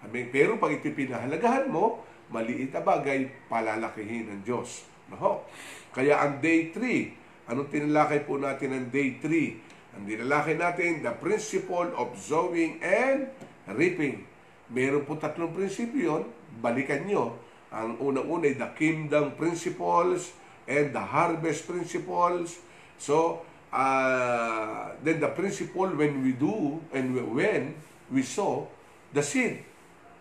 Amen. 0.00 0.30
Pero 0.30 0.56
pag 0.56 0.72
ito 0.72 0.88
pinahalagahan 0.90 1.68
mo, 1.68 2.00
maliit 2.30 2.70
na 2.70 2.80
bagay, 2.80 3.26
palalakihin 3.50 4.30
ng 4.30 4.40
Diyos. 4.46 4.86
No? 5.10 5.42
Kaya 5.90 6.22
ang 6.22 6.38
day 6.38 6.70
3, 6.72 7.19
anong 7.50 7.68
tinalakay 7.68 8.22
po 8.22 8.38
natin 8.38 8.78
ang 8.78 8.86
day 8.94 9.18
3? 9.18 9.98
Ang 9.98 10.06
tinalakay 10.06 10.54
natin, 10.54 11.02
the 11.02 11.10
principle 11.18 11.90
of 11.98 12.14
sowing 12.14 12.78
and 12.78 13.26
reaping. 13.74 14.22
Meron 14.70 15.02
po 15.02 15.18
tatlong 15.18 15.50
prinsipyo 15.50 15.98
yun, 15.98 16.22
balikan 16.62 17.02
nyo. 17.10 17.34
Ang 17.74 17.98
unang-una 17.98 18.46
ay 18.46 18.54
the 18.54 18.70
kingdom 18.78 19.34
principles 19.34 20.30
and 20.70 20.94
the 20.94 21.02
harvest 21.02 21.66
principles. 21.66 22.62
So, 23.02 23.42
uh, 23.74 24.94
then 25.02 25.18
the 25.18 25.30
principle 25.34 25.90
when 25.90 26.22
we 26.22 26.38
do 26.38 26.78
and 26.94 27.14
when 27.34 27.74
we 28.10 28.22
sow 28.22 28.70
the 29.10 29.22
seed. 29.22 29.66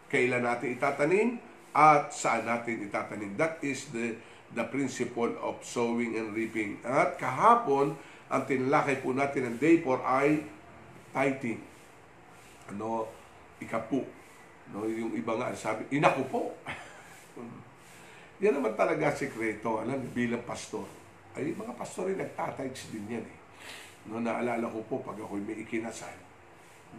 Kailan 0.09 0.45
natin 0.45 0.77
itatanim 0.77 1.37
at 1.73 2.09
saan 2.09 2.49
natin 2.49 2.89
itatanim. 2.89 3.37
That 3.37 3.61
is 3.61 3.89
the 3.93 4.17
the 4.53 4.65
principle 4.65 5.29
of 5.41 5.61
sowing 5.61 6.17
and 6.17 6.33
reaping. 6.33 6.81
At 6.81 7.21
kahapon, 7.21 7.93
ang 8.29 8.43
tinalakay 8.45 9.01
po 9.01 9.13
natin 9.13 9.53
ng 9.53 9.57
day 9.61 9.81
4 9.81 10.01
ay 10.05 10.29
tithing. 11.13 11.61
Ano, 12.73 13.09
ikapu. 13.61 14.05
No, 14.69 14.85
yung 14.85 15.17
iba 15.17 15.33
nga 15.33 15.49
sabi, 15.57 15.89
inaku 15.89 16.23
po. 16.29 16.41
yan 18.43 18.53
naman 18.53 18.77
talaga 18.77 19.13
sikreto, 19.13 19.81
alam, 19.81 19.97
bilang 20.13 20.45
pastor. 20.45 20.85
Ay, 21.33 21.53
mga 21.53 21.73
pastor 21.73 22.13
rin 22.13 22.21
nagtatides 22.21 22.93
din 22.93 23.17
yan 23.17 23.25
eh. 23.25 23.37
No, 24.09 24.21
naalala 24.21 24.65
ko 24.69 24.81
po 24.85 24.95
pag 25.01 25.17
ako 25.17 25.37
may 25.41 25.61
ikinasal, 25.61 26.13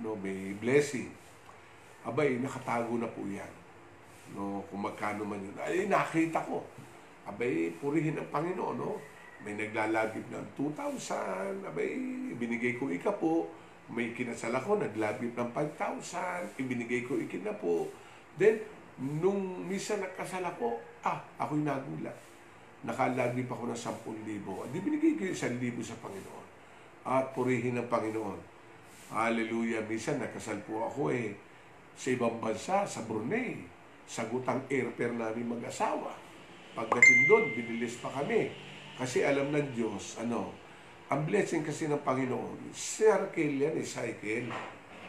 no, 0.02 0.14
may 0.18 0.54
blessing. 0.58 1.10
Abay, 2.06 2.38
nakatago 2.38 2.94
na 2.98 3.10
po 3.10 3.22
yan. 3.26 3.50
No, 4.34 4.62
kung 4.70 4.86
magkano 4.86 5.26
man 5.26 5.42
yun. 5.42 5.56
Ay, 5.58 5.90
nakita 5.90 6.38
ko. 6.46 6.62
Abay, 7.30 7.70
purihin 7.78 8.18
ang 8.18 8.26
Panginoon, 8.34 8.74
no? 8.74 8.98
May 9.46 9.54
naglalagip 9.54 10.26
ng 10.28 10.46
2,000. 10.58 11.62
Abay, 11.62 11.94
binigay 12.34 12.74
ko 12.76 12.90
ika 12.90 13.14
po. 13.14 13.46
May 13.90 14.10
kinasal 14.14 14.54
ako, 14.54 14.82
naglagip 14.82 15.34
ng 15.34 15.50
5,000. 15.54 16.58
Ibinigay 16.58 17.06
ko 17.06 17.18
ikina 17.18 17.54
po. 17.54 17.86
Then, 18.34 18.62
nung 18.98 19.66
misa 19.66 19.98
nakasal 19.98 20.44
ako, 20.44 20.78
ah, 21.06 21.22
ako'y 21.38 21.62
nagulat. 21.62 22.14
Nakalagip 22.82 23.46
ako 23.46 23.70
ng 23.70 23.80
10,000. 23.80 24.74
Di 24.74 24.78
binigay 24.82 25.12
ko 25.14 25.22
yung 25.30 25.38
1,000 25.38 25.86
sa 25.86 25.96
Panginoon. 26.02 26.46
At 27.06 27.32
purihin 27.32 27.78
ng 27.78 27.88
Panginoon. 27.88 28.40
Hallelujah. 29.10 29.82
Minsan 29.88 30.22
nakasal 30.22 30.62
po 30.62 30.86
ako 30.86 31.10
eh 31.10 31.34
sa 31.98 32.08
ibang 32.14 32.38
bansa, 32.38 32.86
sa 32.86 33.02
Brunei. 33.02 33.66
Sagutang 34.06 34.62
airfare 34.70 35.14
namin 35.14 35.50
mag-asawa. 35.50 36.29
Pagdating 36.74 37.20
doon, 37.26 37.44
binilis 37.54 37.98
pa 37.98 38.10
kami. 38.10 38.50
Kasi 38.94 39.24
alam 39.24 39.50
ng 39.50 39.74
Diyos, 39.74 40.20
ano, 40.20 40.54
ang 41.10 41.26
blessing 41.26 41.66
kasi 41.66 41.90
ng 41.90 42.04
Panginoon, 42.06 42.70
circle 42.70 43.58
yan 43.58 43.74
eh, 43.74 43.86
cycle. 43.86 44.46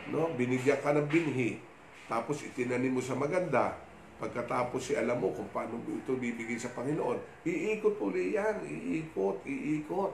No? 0.10 0.34
Binigyan 0.34 0.82
ka 0.82 0.98
ng 0.98 1.06
binhi, 1.06 1.62
tapos 2.10 2.41
itinanim 2.41 2.98
mo 2.98 3.01
sa 3.03 3.13
maganda, 3.13 3.77
pagkatapos 4.18 4.82
si 4.82 4.94
alam 4.98 5.22
mo 5.22 5.30
kung 5.34 5.50
paano 5.53 5.77
ito 5.88 6.18
bibigay 6.18 6.58
sa 6.58 6.74
Panginoon, 6.74 7.46
iikot 7.46 8.01
uli 8.01 8.34
yan, 8.34 8.65
iikot, 8.65 9.46
iikot, 9.46 10.13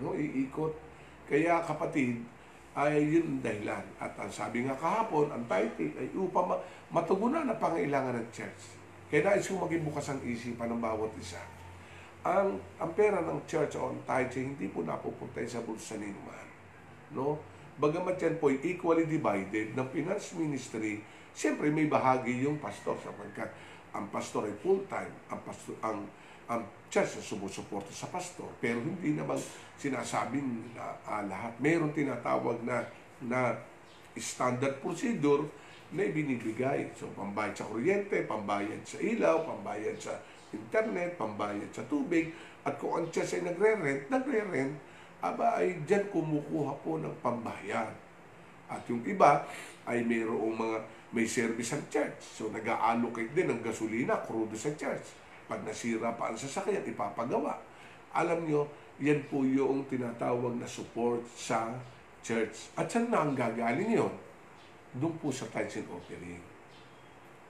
no? 0.00 0.16
iikot. 0.16 0.72
Kaya 1.28 1.60
kapatid, 1.62 2.24
ay 2.76 3.00
yun 3.00 3.40
dahilan. 3.40 3.80
At 3.96 4.12
ang 4.20 4.28
sabi 4.28 4.68
nga 4.68 4.76
kahapon, 4.76 5.32
ang 5.32 5.44
tithing 5.48 5.96
ay 5.96 6.12
upang 6.12 6.52
ma- 6.52 6.60
matugunan 6.92 7.48
ang 7.48 7.56
pangailangan 7.56 8.20
ng 8.20 8.28
church. 8.28 8.75
Kaya 9.06 9.22
nais 9.22 9.46
kong 9.46 9.62
maging 9.70 9.86
bukas 9.86 10.10
ang 10.10 10.18
isipan 10.26 10.66
ng 10.74 10.82
bawat 10.82 11.14
isa. 11.22 11.38
Ang, 12.26 12.58
ang 12.82 12.90
pera 12.90 13.22
ng 13.22 13.38
church 13.46 13.78
on 13.78 14.02
tithing, 14.02 14.58
hindi 14.58 14.66
po 14.66 14.82
napupunta 14.82 15.38
sa 15.46 15.62
bulsa 15.62 15.94
ni 15.94 16.10
man. 16.10 16.48
No? 17.14 17.38
Bagamat 17.78 18.18
yan 18.18 18.42
po 18.42 18.50
equally 18.50 19.06
divided 19.06 19.78
ng 19.78 19.86
finance 19.94 20.34
ministry, 20.34 20.98
siyempre 21.30 21.70
may 21.70 21.86
bahagi 21.86 22.42
yung 22.42 22.58
pastor 22.58 22.98
sapagkat 22.98 23.52
ang 23.94 24.10
pastor 24.10 24.50
ay 24.50 24.54
full-time, 24.58 25.14
ang, 25.30 25.40
pastor, 25.46 25.78
ang, 25.86 26.02
ang 26.50 26.66
church 26.90 27.22
ay 27.22 27.24
sumusuporta 27.24 27.94
sa 27.94 28.10
pastor. 28.10 28.50
Pero 28.58 28.82
hindi 28.82 29.14
naman 29.14 29.38
sinasabing 29.78 30.74
na 30.74 30.98
ah, 31.06 31.22
lahat. 31.22 31.54
Mayroon 31.62 31.94
tinatawag 31.94 32.58
na, 32.66 32.82
na 33.22 33.54
standard 34.18 34.82
procedure 34.82 35.46
na 35.94 36.02
ibinibigay. 36.02 36.90
So, 36.98 37.06
pambayad 37.14 37.54
sa 37.54 37.68
kuryente, 37.68 38.26
pambayad 38.26 38.82
sa 38.82 38.98
ilaw, 38.98 39.46
pambayad 39.46 39.96
sa 40.00 40.18
internet, 40.50 41.14
pambayad 41.14 41.70
sa 41.70 41.86
tubig. 41.86 42.34
At 42.66 42.80
kung 42.82 42.98
ang 42.98 43.06
church 43.14 43.38
ay 43.38 43.42
nagre-rent, 43.46 44.10
nagre-rent, 44.10 44.74
aba 45.22 45.62
ay 45.62 45.82
dyan 45.86 46.10
kumukuha 46.10 46.72
po 46.82 46.98
ng 46.98 47.14
pambayad. 47.22 47.94
At 48.66 48.82
yung 48.90 49.06
iba 49.06 49.46
ay 49.86 50.02
mayroong 50.02 50.54
mga 50.58 50.78
may 51.14 51.26
service 51.30 51.70
ang 51.78 51.86
church. 51.86 52.18
So 52.34 52.50
nag-allocate 52.50 53.30
din 53.30 53.54
ng 53.54 53.62
gasolina, 53.62 54.18
crudo 54.26 54.58
sa 54.58 54.74
church. 54.74 55.14
Pag 55.46 55.62
nasira 55.62 56.10
pa 56.18 56.34
ang 56.34 56.38
sasakyan, 56.38 56.82
ipapagawa. 56.82 57.54
Alam 58.10 58.42
nyo, 58.42 58.66
yan 58.98 59.22
po 59.30 59.46
yung 59.46 59.86
tinatawag 59.86 60.58
na 60.58 60.66
support 60.66 61.22
sa 61.38 61.70
church. 62.26 62.74
At 62.74 62.90
saan 62.90 63.06
na 63.06 63.22
ang 63.22 63.38
gagaling 63.38 63.94
yun? 63.94 64.25
Doon 64.96 65.14
po 65.20 65.28
sa 65.28 65.44
tithes 65.52 65.84
and 65.84 65.88
offering. 65.92 66.40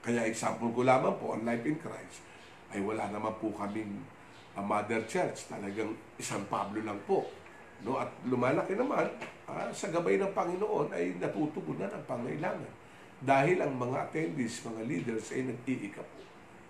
Kaya 0.03 0.27
example 0.27 0.71
ko 0.71 0.83
lamang 0.83 1.15
po, 1.19 1.35
on 1.35 1.43
Life 1.43 1.63
in 1.67 1.79
Christ, 1.79 2.23
ay 2.71 2.83
wala 2.83 3.07
naman 3.07 3.31
po 3.39 3.51
kaming 3.55 4.03
uh, 4.55 4.63
mother 4.63 5.03
church. 5.07 5.47
Talagang 5.47 5.95
isang 6.19 6.43
Pablo 6.51 6.83
lang 6.83 6.99
po. 7.07 7.27
No? 7.83 7.99
At 7.99 8.11
lumalaki 8.27 8.75
naman, 8.75 9.07
ah, 9.47 9.71
sa 9.71 9.87
gabay 9.91 10.19
ng 10.19 10.31
Panginoon 10.31 10.91
ay 10.91 11.15
natutugunan 11.19 11.91
ang 11.91 12.03
pangailangan. 12.03 12.73
Dahil 13.17 13.63
ang 13.63 13.73
mga 13.73 14.11
attendees, 14.11 14.61
mga 14.61 14.81
leaders 14.85 15.33
ay 15.33 15.49
nag-iika 15.49 16.03
po. 16.03 16.21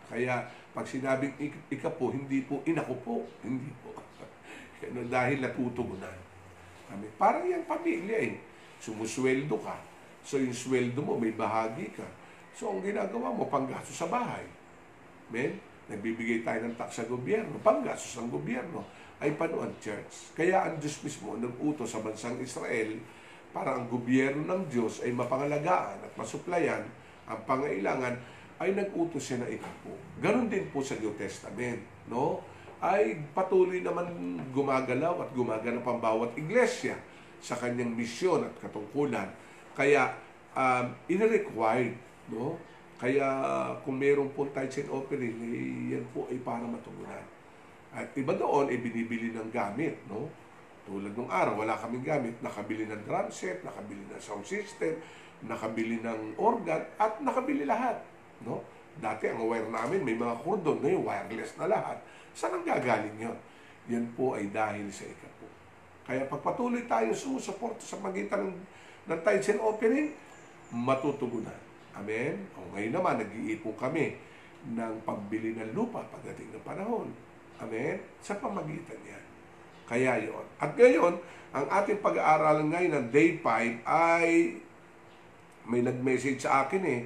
Kaya 0.07 0.47
pag 0.71 0.87
sinabing 0.87 1.35
ik- 1.41 1.67
ika 1.73 1.91
po, 1.91 2.13
hindi 2.13 2.45
po 2.45 2.63
inako 2.63 2.95
po. 3.03 3.15
Hindi 3.43 3.73
po. 3.83 3.91
Dahil 5.15 5.43
natutugunan. 5.43 6.17
Kami, 6.87 7.05
parang 7.19 7.43
yung 7.43 7.67
pamilya 7.67 8.17
eh. 8.31 8.39
Sumusweldo 8.79 9.59
ka. 9.59 9.96
So 10.27 10.35
yung 10.35 10.51
sweldo 10.51 10.99
mo, 10.99 11.15
may 11.15 11.31
bahagi 11.31 11.95
ka. 11.95 12.03
So 12.51 12.75
ang 12.75 12.83
ginagawa 12.83 13.31
mo, 13.31 13.47
panggasto 13.47 13.95
sa 13.95 14.11
bahay. 14.11 14.43
Men, 15.31 15.55
nagbibigay 15.87 16.43
tayo 16.43 16.67
ng 16.67 16.75
tax 16.75 16.99
sa 16.99 17.07
gobyerno, 17.07 17.55
panggastos 17.63 18.19
ng 18.19 18.27
gobyerno, 18.27 18.83
ay 19.23 19.39
paano 19.39 19.63
ang 19.63 19.71
church? 19.79 20.35
Kaya 20.35 20.67
ang 20.67 20.83
Diyos 20.83 20.99
mismo 20.99 21.39
nag-utos 21.39 21.95
sa 21.95 22.03
bansang 22.03 22.35
Israel 22.43 22.99
para 23.55 23.79
ang 23.79 23.87
gobyerno 23.87 24.43
ng 24.43 24.67
Diyos 24.67 24.99
ay 25.01 25.15
mapangalagaan 25.15 26.03
at 26.03 26.13
masuplayan 26.19 26.83
ang 27.25 27.39
pangailangan 27.47 28.19
ay 28.59 28.75
nag-utos 28.75 29.23
siya 29.23 29.41
na 29.41 29.49
ikapo. 29.49 29.95
Ganon 30.19 30.51
din 30.51 30.69
po 30.69 30.83
sa 30.83 30.99
New 30.99 31.15
Testament, 31.15 31.81
no? 32.11 32.43
Ay 32.77 33.17
patuloy 33.33 33.81
naman 33.81 34.37
gumagalaw 34.53 35.25
at 35.25 35.29
gumagana 35.33 35.81
pang 35.81 35.97
bawat 35.97 36.37
iglesia 36.37 36.93
sa 37.41 37.57
kanyang 37.57 37.93
misyon 37.93 38.45
at 38.45 38.53
katungkulan. 38.61 39.29
Kaya 39.77 40.09
um, 40.57 40.89
in-required, 41.05 41.93
no? 42.33 42.57
Kaya 42.97 43.29
kung 43.85 44.01
mayroong 44.01 44.33
po 44.33 44.49
tithes 44.49 44.81
and 44.81 44.89
offering, 44.89 45.37
eh, 45.37 45.93
yan 45.93 46.05
po 46.09 46.25
ay 46.33 46.41
para 46.41 46.65
matugunan. 46.65 47.21
At 47.93 48.09
iba 48.17 48.33
doon, 48.33 48.73
ay 48.73 48.81
binibili 48.81 49.29
ng 49.29 49.53
gamit, 49.53 50.01
no? 50.09 50.25
Tulad 50.89 51.13
nung 51.13 51.29
araw, 51.29 51.61
wala 51.61 51.77
kaming 51.77 52.01
gamit. 52.01 52.33
Nakabili 52.41 52.89
ng 52.89 53.05
drum 53.05 53.29
set, 53.29 53.61
nakabili 53.61 54.01
ng 54.01 54.17
sound 54.17 54.41
system, 54.49 54.97
nakabili 55.45 56.01
ng 56.01 56.41
organ, 56.41 56.81
at 56.97 57.21
nakabili 57.21 57.69
lahat, 57.69 58.01
no? 58.41 58.65
Dati 58.97 59.29
ang 59.29 59.45
wire 59.45 59.69
namin, 59.69 60.01
may 60.01 60.17
mga 60.17 60.41
cordon, 60.41 60.81
ngayon 60.81 61.05
wireless 61.05 61.53
na 61.61 61.69
lahat. 61.69 62.01
Saan 62.33 62.57
ang 62.57 62.65
gagaling 62.65 63.13
yon? 63.21 63.37
Yan 63.93 64.09
po 64.17 64.33
ay 64.33 64.49
dahil 64.49 64.89
sa 64.89 65.05
ikapo. 65.05 65.45
Kaya 66.01 66.25
pagpatuloy 66.25 66.89
tayo 66.89 67.13
sumusuporta 67.13 67.85
sa 67.85 68.01
magitan 68.01 68.49
ng, 68.49 68.57
ng 69.07 69.19
tithes 69.23 69.55
and 69.55 69.63
offering, 69.63 70.11
matutugunan. 70.71 71.55
Amen? 71.95 72.45
O 72.59 72.67
ngayon 72.75 72.93
naman, 72.93 73.23
nag-iipon 73.23 73.75
kami 73.79 74.19
ng 74.67 74.93
pambili 75.07 75.55
ng 75.55 75.71
lupa 75.73 76.03
pagdating 76.11 76.51
ng 76.53 76.63
panahon. 76.67 77.09
Amen? 77.63 77.97
Sa 78.21 78.37
pamagitan 78.37 78.99
yan. 79.01 79.23
Kaya 79.87 80.19
yon. 80.19 80.45
At 80.59 80.75
ngayon, 80.75 81.15
ang 81.55 81.65
ating 81.71 82.03
pag-aaralan 82.03 82.67
ngayon 82.69 82.93
ng 82.99 83.07
day 83.09 83.39
5 83.39 83.87
ay 83.87 84.59
may 85.67 85.81
nag-message 85.83 86.43
sa 86.43 86.67
akin 86.67 86.83
eh, 86.83 87.01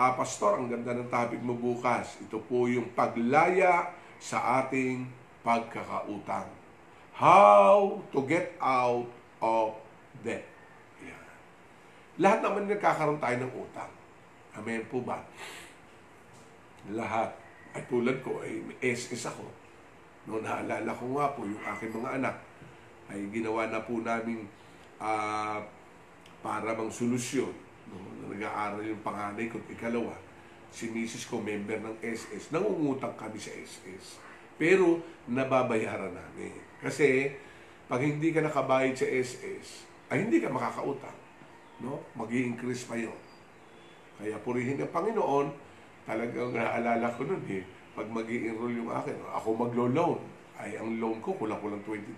ah, 0.00 0.16
Pastor, 0.16 0.58
ang 0.58 0.72
ganda 0.72 0.96
ng 0.96 1.12
topic 1.12 1.40
mo 1.44 1.54
bukas. 1.54 2.18
Ito 2.24 2.40
po 2.48 2.66
yung 2.66 2.96
paglaya 2.96 3.92
sa 4.16 4.64
ating 4.64 5.04
pagkakautang. 5.44 6.48
How 7.14 8.02
to 8.10 8.18
get 8.26 8.56
out 8.58 9.06
of 9.38 9.78
debt. 10.24 10.53
Lahat 12.14 12.38
naman 12.38 12.70
nagkakaroon 12.70 13.18
tayo 13.18 13.36
ng 13.42 13.52
utang. 13.58 13.90
Amen 14.54 14.86
po 14.86 15.02
ba? 15.02 15.18
Lahat. 16.94 17.34
Ay 17.74 17.82
tulad 17.90 18.22
ko, 18.22 18.38
ay 18.38 18.62
SS 18.78 19.34
ako. 19.34 19.42
Noong 20.30 20.46
naalala 20.46 20.94
ko 20.94 21.10
nga 21.18 21.34
po, 21.34 21.42
yung 21.42 21.58
aking 21.58 21.90
mga 21.90 22.22
anak, 22.22 22.36
ay 23.10 23.18
ginawa 23.34 23.66
na 23.66 23.82
po 23.82 23.98
namin 23.98 24.46
ah, 25.02 25.58
para 26.38 26.70
bang 26.70 26.92
solusyon. 26.92 27.50
No? 27.90 27.98
Na 27.98 28.24
nag-aaral 28.30 28.86
yung 28.86 29.02
panganay 29.02 29.50
ko, 29.50 29.58
at 29.58 29.74
ikalawa, 29.74 30.14
si 30.70 30.94
misis 30.94 31.26
ko, 31.26 31.42
member 31.42 31.82
ng 31.82 31.98
SS. 31.98 32.54
Nangungutang 32.54 33.18
kami 33.18 33.42
sa 33.42 33.50
SS. 33.50 34.22
Pero, 34.54 35.02
nababayaran 35.26 36.14
namin. 36.14 36.54
Kasi, 36.78 37.34
pag 37.90 37.98
hindi 37.98 38.30
ka 38.30 38.38
nakabayad 38.38 38.94
sa 38.94 39.10
SS, 39.10 39.82
ay 40.14 40.30
hindi 40.30 40.38
ka 40.38 40.46
makakautang. 40.46 41.23
No? 41.82 41.98
mag 42.14 42.30
increase 42.30 42.86
pa 42.86 42.94
yun. 42.94 43.16
Kaya 44.14 44.38
purihin 44.42 44.78
ng 44.78 44.94
Panginoon, 44.94 45.50
talagang 46.06 46.54
naalala 46.54 47.10
ko 47.18 47.26
nun 47.26 47.42
eh, 47.50 47.66
pag 47.94 48.06
mag 48.06 48.26
enroll 48.26 48.74
yung 48.74 48.90
akin, 48.90 49.14
ako 49.30 49.54
maglo-loan, 49.66 50.18
ay 50.58 50.78
ang 50.78 51.02
loan 51.02 51.18
ko 51.18 51.34
kulang-kulang 51.34 51.82
20,000. 51.82 52.14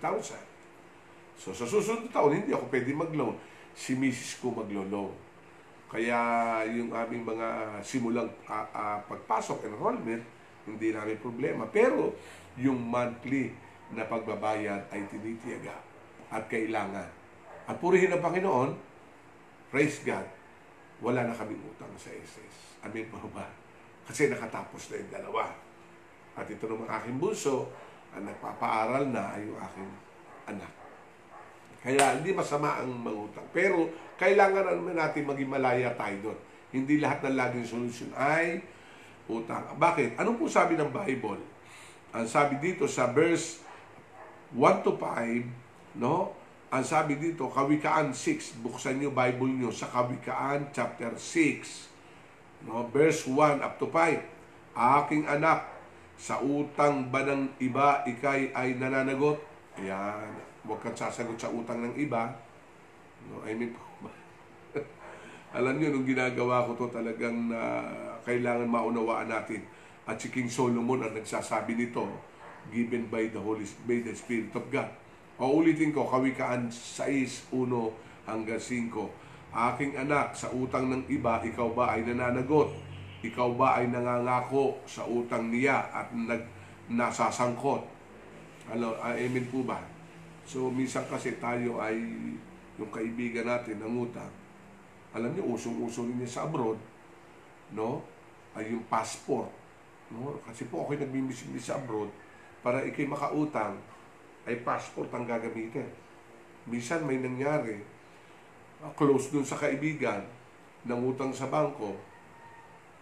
So 1.37 1.53
sa 1.53 1.65
susunod 1.65 2.09
na 2.09 2.13
taon, 2.13 2.37
hindi 2.37 2.53
ako 2.53 2.69
pwede 2.69 2.91
mag-loan. 2.93 3.37
Si 3.77 3.93
Mrs. 3.93 4.41
ko 4.41 4.53
maglo-loan. 4.53 5.13
Kaya 5.87 6.17
yung 6.67 6.91
aming 6.91 7.23
mga 7.23 7.79
simulang 7.79 8.27
ah, 8.49 8.67
ah, 8.73 8.99
pagpasok, 9.05 9.69
enrollment, 9.69 10.21
hindi 10.67 10.91
namin 10.91 11.17
problema. 11.21 11.63
Pero 11.69 12.17
yung 12.59 12.77
monthly 12.89 13.53
na 13.93 14.03
pagbabayad 14.03 14.91
ay 14.91 15.07
tinitiyaga 15.07 15.77
at 16.33 16.43
kailangan. 16.51 17.07
At 17.69 17.79
purihin 17.79 18.11
ang 18.11 18.19
Panginoon, 18.19 18.69
praise 19.69 20.01
God, 20.03 20.27
wala 21.03 21.27
na 21.27 21.35
kaming 21.35 21.61
utang 21.61 21.91
sa 21.99 22.09
SS. 22.13 22.81
Amen 22.85 23.05
po 23.11 23.21
ba? 23.33 23.45
Kasi 24.07 24.31
nakatapos 24.31 24.93
na 24.93 24.95
yung 25.03 25.11
dalawa. 25.11 25.43
At 26.37 26.47
ito 26.47 26.69
naman 26.69 26.87
aking 26.87 27.17
bunso, 27.17 27.67
ang 28.13 28.23
nagpapaaral 28.23 29.09
na 29.09 29.35
ay 29.35 29.49
yung 29.49 29.59
aking 29.59 29.91
anak. 30.47 30.71
Kaya 31.81 32.19
hindi 32.19 32.31
masama 32.31 32.79
ang 32.79 32.93
mangutang. 32.93 33.45
Pero 33.51 33.89
kailangan 34.17 34.77
naman 34.77 34.95
natin 34.97 35.25
maging 35.25 35.49
malaya 35.49 35.89
tayo 35.97 36.31
doon. 36.31 36.39
Hindi 36.73 37.01
lahat 37.01 37.25
ng 37.25 37.35
laging 37.37 37.67
solusyon 37.67 38.11
ay 38.13 38.61
utang. 39.27 39.75
Bakit? 39.75 40.17
Ano 40.19 40.37
po 40.37 40.47
sabi 40.47 40.77
ng 40.77 40.89
Bible? 40.89 41.41
Ang 42.15 42.25
sabi 42.25 42.57
dito 42.63 42.87
sa 42.87 43.09
verse 43.11 43.61
1 44.55 44.85
to 44.85 44.95
5, 44.95 45.99
no? 45.99 46.36
Ang 46.67 46.83
sabi 46.83 47.15
dito, 47.15 47.47
Kawikaan 47.47 48.11
6, 48.11 48.59
buksan 48.59 48.99
niyo 48.99 49.15
Bible 49.15 49.55
niyo 49.55 49.71
sa 49.71 49.87
Kawikaan 49.87 50.75
chapter 50.75 51.15
6, 51.15 52.67
no? 52.67 52.83
Verse 52.91 53.23
1 53.23 53.63
up 53.63 53.79
to 53.79 53.87
5. 53.87 54.75
Aking 54.75 55.23
anak, 55.31 55.63
sa 56.19 56.43
utang 56.43 57.07
ba 57.07 57.23
ng 57.23 57.55
iba 57.63 58.03
ikay 58.03 58.51
ay 58.51 58.75
nananagot? 58.75 59.39
Ayan, 59.79 60.27
huwag 60.67 60.83
kang 60.83 60.97
sasagot 60.97 61.39
sa 61.39 61.47
utang 61.47 61.79
ng 61.79 61.95
iba. 61.95 62.35
No, 63.31 63.47
I 63.47 63.55
mean, 63.55 63.71
alam 65.57 65.79
niyo, 65.79 65.95
nung 65.95 66.03
ginagawa 66.03 66.67
ko 66.67 66.75
to 66.75 66.91
talagang 66.91 67.47
na 67.47 67.87
kailangan 68.27 68.67
maunawaan 68.67 69.31
natin. 69.31 69.63
At 70.03 70.19
si 70.19 70.27
King 70.27 70.51
Solomon 70.51 70.99
ang 70.99 71.15
nagsasabi 71.15 71.79
nito, 71.79 72.03
given 72.75 73.07
by 73.07 73.31
the 73.31 73.39
Holy 73.39 73.63
by 73.87 74.03
the 74.03 74.11
Spirit 74.11 74.51
of 74.51 74.67
God. 74.67 75.06
O 75.37 75.61
ulitin 75.61 75.93
ko, 75.93 76.09
Kawikaan 76.09 76.65
6, 76.73 77.53
1 77.53 77.69
hanggang 78.25 78.57
5. 78.57 78.89
Aking 79.53 79.93
anak, 79.93 80.33
sa 80.33 80.49
utang 80.49 80.89
ng 80.89 81.05
iba, 81.13 81.37
ikaw 81.45 81.69
ba 81.77 81.93
ay 81.93 82.05
nananagot? 82.09 82.73
Ikaw 83.21 83.49
ba 83.53 83.77
ay 83.77 83.89
nangangako 83.89 84.81
sa 84.89 85.05
utang 85.05 85.53
niya 85.53 85.93
at 85.93 86.09
nag, 86.13 86.41
nasasangkot? 86.89 87.85
Ano, 88.73 88.97
amen 88.97 89.45
po 89.53 89.61
ba? 89.61 89.77
So, 90.45 90.73
minsan 90.73 91.05
kasi 91.05 91.37
tayo 91.37 91.77
ay 91.81 92.01
yung 92.77 92.89
kaibigan 92.89 93.45
natin 93.45 93.77
ng 93.81 93.93
utang. 94.09 94.29
Alam 95.13 95.33
niyo, 95.33 95.53
usong-uso 95.53 96.05
niya 96.05 96.29
sa 96.29 96.41
abroad, 96.45 96.77
no? 97.73 98.01
Ay 98.57 98.73
yung 98.73 98.85
passport. 98.89 99.49
No? 100.13 100.39
Kasi 100.47 100.65
po 100.71 100.85
ako 100.85 100.95
nagmimisigli 100.97 101.59
sa 101.59 101.75
abroad 101.77 102.07
para 102.63 102.83
ikay 102.87 103.05
makautang 103.05 103.75
ay 104.47 104.63
passport 104.63 105.11
ang 105.11 105.27
gagamitin. 105.27 105.85
Minsan 106.65 107.03
may 107.03 107.19
nangyari, 107.19 107.83
close 108.95 109.29
dun 109.29 109.43
sa 109.43 109.59
kaibigan, 109.59 110.23
nangutang 110.87 111.35
sa 111.35 111.51
bangko, 111.51 111.93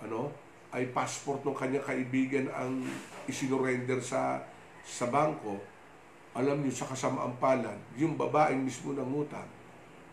ano, 0.01 0.34
ay 0.73 0.89
passport 0.91 1.45
ng 1.45 1.55
kanyang 1.55 1.86
kaibigan 1.86 2.45
ang 2.51 2.84
isinorender 3.29 4.01
sa 4.01 4.41
sa 4.86 5.10
bangko, 5.10 5.58
alam 6.36 6.62
niyo 6.62 6.73
sa 6.73 6.89
kasamaang 6.91 7.39
palad, 7.41 7.79
yung 7.97 8.19
babaeng 8.19 8.62
mismo 8.62 8.93
nangutang 8.93 9.47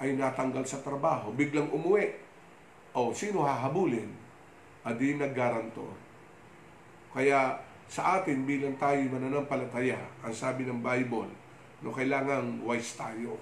ay 0.01 0.17
natanggal 0.19 0.67
sa 0.67 0.83
trabaho, 0.83 1.31
biglang 1.31 1.71
umuwi. 1.71 2.11
O, 2.91 3.15
sino 3.15 3.47
hahabulin? 3.47 4.11
Adi 4.83 5.15
naggarantor. 5.15 5.95
Kaya 7.15 7.55
sa 7.89 8.21
atin 8.21 8.45
bilang 8.47 8.77
tayo 8.77 9.01
mananampalataya, 9.11 9.99
ang 10.25 10.35
sabi 10.35 10.67
ng 10.67 10.81
Bible, 10.81 11.31
no 11.83 11.91
kailangan 11.91 12.63
wise 12.63 12.95
tayo, 12.99 13.37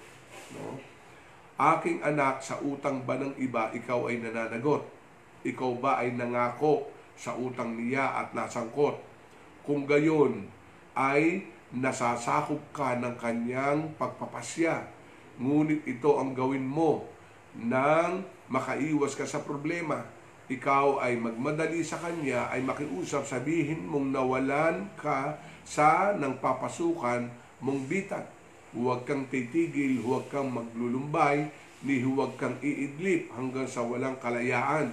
no? 0.56 0.78
Aking 1.60 2.00
anak 2.00 2.40
sa 2.40 2.56
utang 2.64 3.04
ba 3.04 3.20
ng 3.20 3.36
iba 3.36 3.68
ikaw 3.76 4.08
ay 4.08 4.16
nananagot? 4.24 4.80
Ikaw 5.44 5.70
ba 5.76 6.00
ay 6.00 6.16
nangako 6.16 6.88
sa 7.20 7.36
utang 7.36 7.76
niya 7.76 8.16
at 8.16 8.32
nasangkot? 8.32 8.96
Kung 9.60 9.84
gayon 9.84 10.48
ay 10.96 11.44
nasasakop 11.70 12.58
ka 12.74 12.98
ng 12.98 13.14
kanyang 13.14 13.94
pagpapasya. 13.94 14.82
Ngunit 15.38 15.86
ito 15.86 16.18
ang 16.18 16.34
gawin 16.34 16.66
mo 16.66 17.06
nang 17.54 18.26
makaiwas 18.50 19.14
ka 19.14 19.26
sa 19.26 19.42
problema 19.42 20.02
ikaw 20.50 20.98
ay 20.98 21.14
magmadali 21.14 21.86
sa 21.86 22.02
kanya, 22.02 22.50
ay 22.50 22.66
makiusap, 22.66 23.22
sabihin 23.22 23.86
mong 23.86 24.10
nawalan 24.10 24.90
ka 24.98 25.38
sa 25.62 26.10
nang 26.18 26.42
papasukan 26.42 27.30
mong 27.62 27.86
bitat. 27.86 28.26
Huwag 28.74 29.06
kang 29.06 29.30
titigil, 29.30 30.02
huwag 30.02 30.26
kang 30.26 30.50
maglulumbay, 30.50 31.46
ni 31.86 32.02
huwag 32.02 32.34
kang 32.34 32.58
iidlip 32.58 33.30
hanggang 33.30 33.70
sa 33.70 33.86
walang 33.86 34.18
kalayaan. 34.18 34.90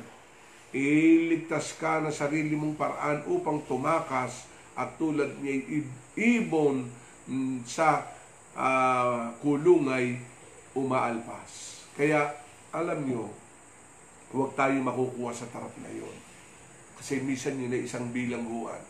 Iligtas 0.72 1.74
ka 1.82 2.06
na 2.06 2.14
sarili 2.14 2.54
mong 2.54 2.78
paraan 2.78 3.26
upang 3.26 3.66
tumakas 3.66 4.46
at 4.78 4.94
tulad 5.02 5.42
niya 5.42 5.82
ibon 6.14 6.86
sa 7.66 8.06
uh, 8.54 9.34
kulungay 9.42 10.22
umaalpas. 10.78 11.82
Kaya 11.98 12.30
alam 12.70 13.10
niyo, 13.10 13.34
huwag 14.32 14.52
tayo 14.60 14.76
makukuha 14.84 15.32
sa 15.32 15.48
tarap 15.48 15.72
na 15.80 15.92
yon. 15.92 16.18
Kasi 16.98 17.22
minsan 17.22 17.56
yun 17.56 17.72
ay 17.72 17.86
isang 17.86 18.10
bilangguan. 18.10 18.82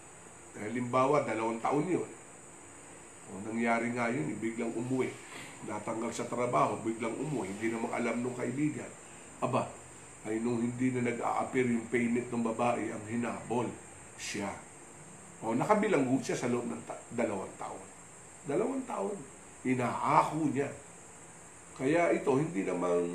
Halimbawa, 0.57 1.21
dalawang 1.27 1.61
taon 1.61 1.85
yun. 1.85 2.09
O 3.27 3.43
nangyari 3.43 3.91
nga 3.93 4.09
yun, 4.09 4.31
eh, 4.31 4.37
biglang 4.39 4.73
umuwi. 4.73 5.11
Natanggal 5.67 6.09
sa 6.15 6.25
trabaho, 6.25 6.79
biglang 6.81 7.13
umuwi. 7.13 7.51
Hindi 7.53 7.75
naman 7.75 7.91
alam 7.93 8.23
nung 8.23 8.37
kaibigan. 8.37 8.89
Aba, 9.43 9.69
ay 10.25 10.41
nung 10.41 10.63
hindi 10.63 10.89
na 10.95 11.11
nag-a-appear 11.11 11.67
yung 11.69 11.85
payment 11.91 12.27
ng 12.31 12.45
babae, 12.55 12.89
ang 12.89 13.03
hinabol 13.05 13.67
siya. 14.17 14.49
O 15.45 15.53
nakabilanggo 15.53 16.17
siya 16.23 16.33
sa 16.33 16.49
loob 16.49 16.65
ng 16.65 16.81
ta- 16.89 17.03
dalawang 17.13 17.53
taon. 17.61 17.87
Dalawang 18.49 18.83
taon. 18.89 19.17
Inaako 19.61 20.49
niya. 20.49 20.71
Kaya 21.77 22.09
ito, 22.09 22.33
hindi 22.33 22.65
naman 22.65 23.05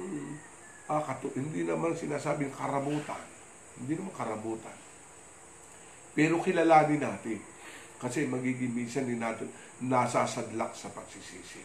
ah, 0.91 1.03
katu- 1.03 1.35
hindi 1.39 1.63
naman 1.63 1.95
sinasabing 1.95 2.51
karabutan. 2.51 3.23
Hindi 3.79 3.99
naman 3.99 4.15
karabutan. 4.15 4.75
Pero 6.13 6.43
kilalanin 6.43 7.03
natin. 7.03 7.39
Kasi 8.03 8.27
magiging 8.27 8.75
minsan 8.75 9.07
din 9.07 9.23
natin 9.23 9.47
nasasadlak 9.87 10.75
sa 10.75 10.91
pagsisisi. 10.91 11.63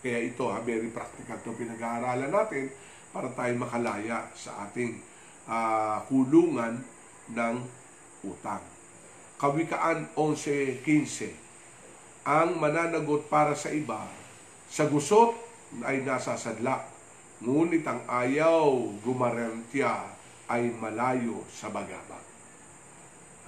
Kaya 0.00 0.18
ito, 0.20 0.48
ha, 0.48 0.60
very 0.60 0.88
practical 0.92 1.40
to 1.40 1.56
pinag-aaralan 1.56 2.32
natin 2.32 2.68
para 3.12 3.28
tayo 3.32 3.52
makalaya 3.56 4.28
sa 4.36 4.68
ating 4.68 5.00
uh, 5.48 6.00
kulungan 6.08 6.84
ng 7.32 7.56
utang. 8.24 8.60
Kawikaan 9.40 10.12
11.15 10.16 12.28
Ang 12.28 12.60
mananagot 12.60 13.24
para 13.32 13.56
sa 13.56 13.72
iba, 13.72 14.04
sa 14.68 14.84
gusot 14.84 15.32
ay 15.80 16.04
nasasadlak 16.04 16.99
Ngunit 17.40 17.80
ang 17.88 18.04
ayaw 18.04 18.68
gumarantya 19.00 20.12
ay 20.44 20.76
malayo 20.76 21.40
sa 21.48 21.72
bagabag. 21.72 22.20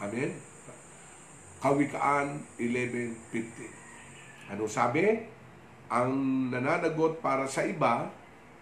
Amen? 0.01 0.33
Kawikaan 1.61 2.41
11.50 2.57 4.51
Ano 4.57 4.65
sabi? 4.65 5.29
Ang 5.93 6.49
nananagot 6.49 7.21
para 7.21 7.45
sa 7.45 7.69
iba, 7.69 8.09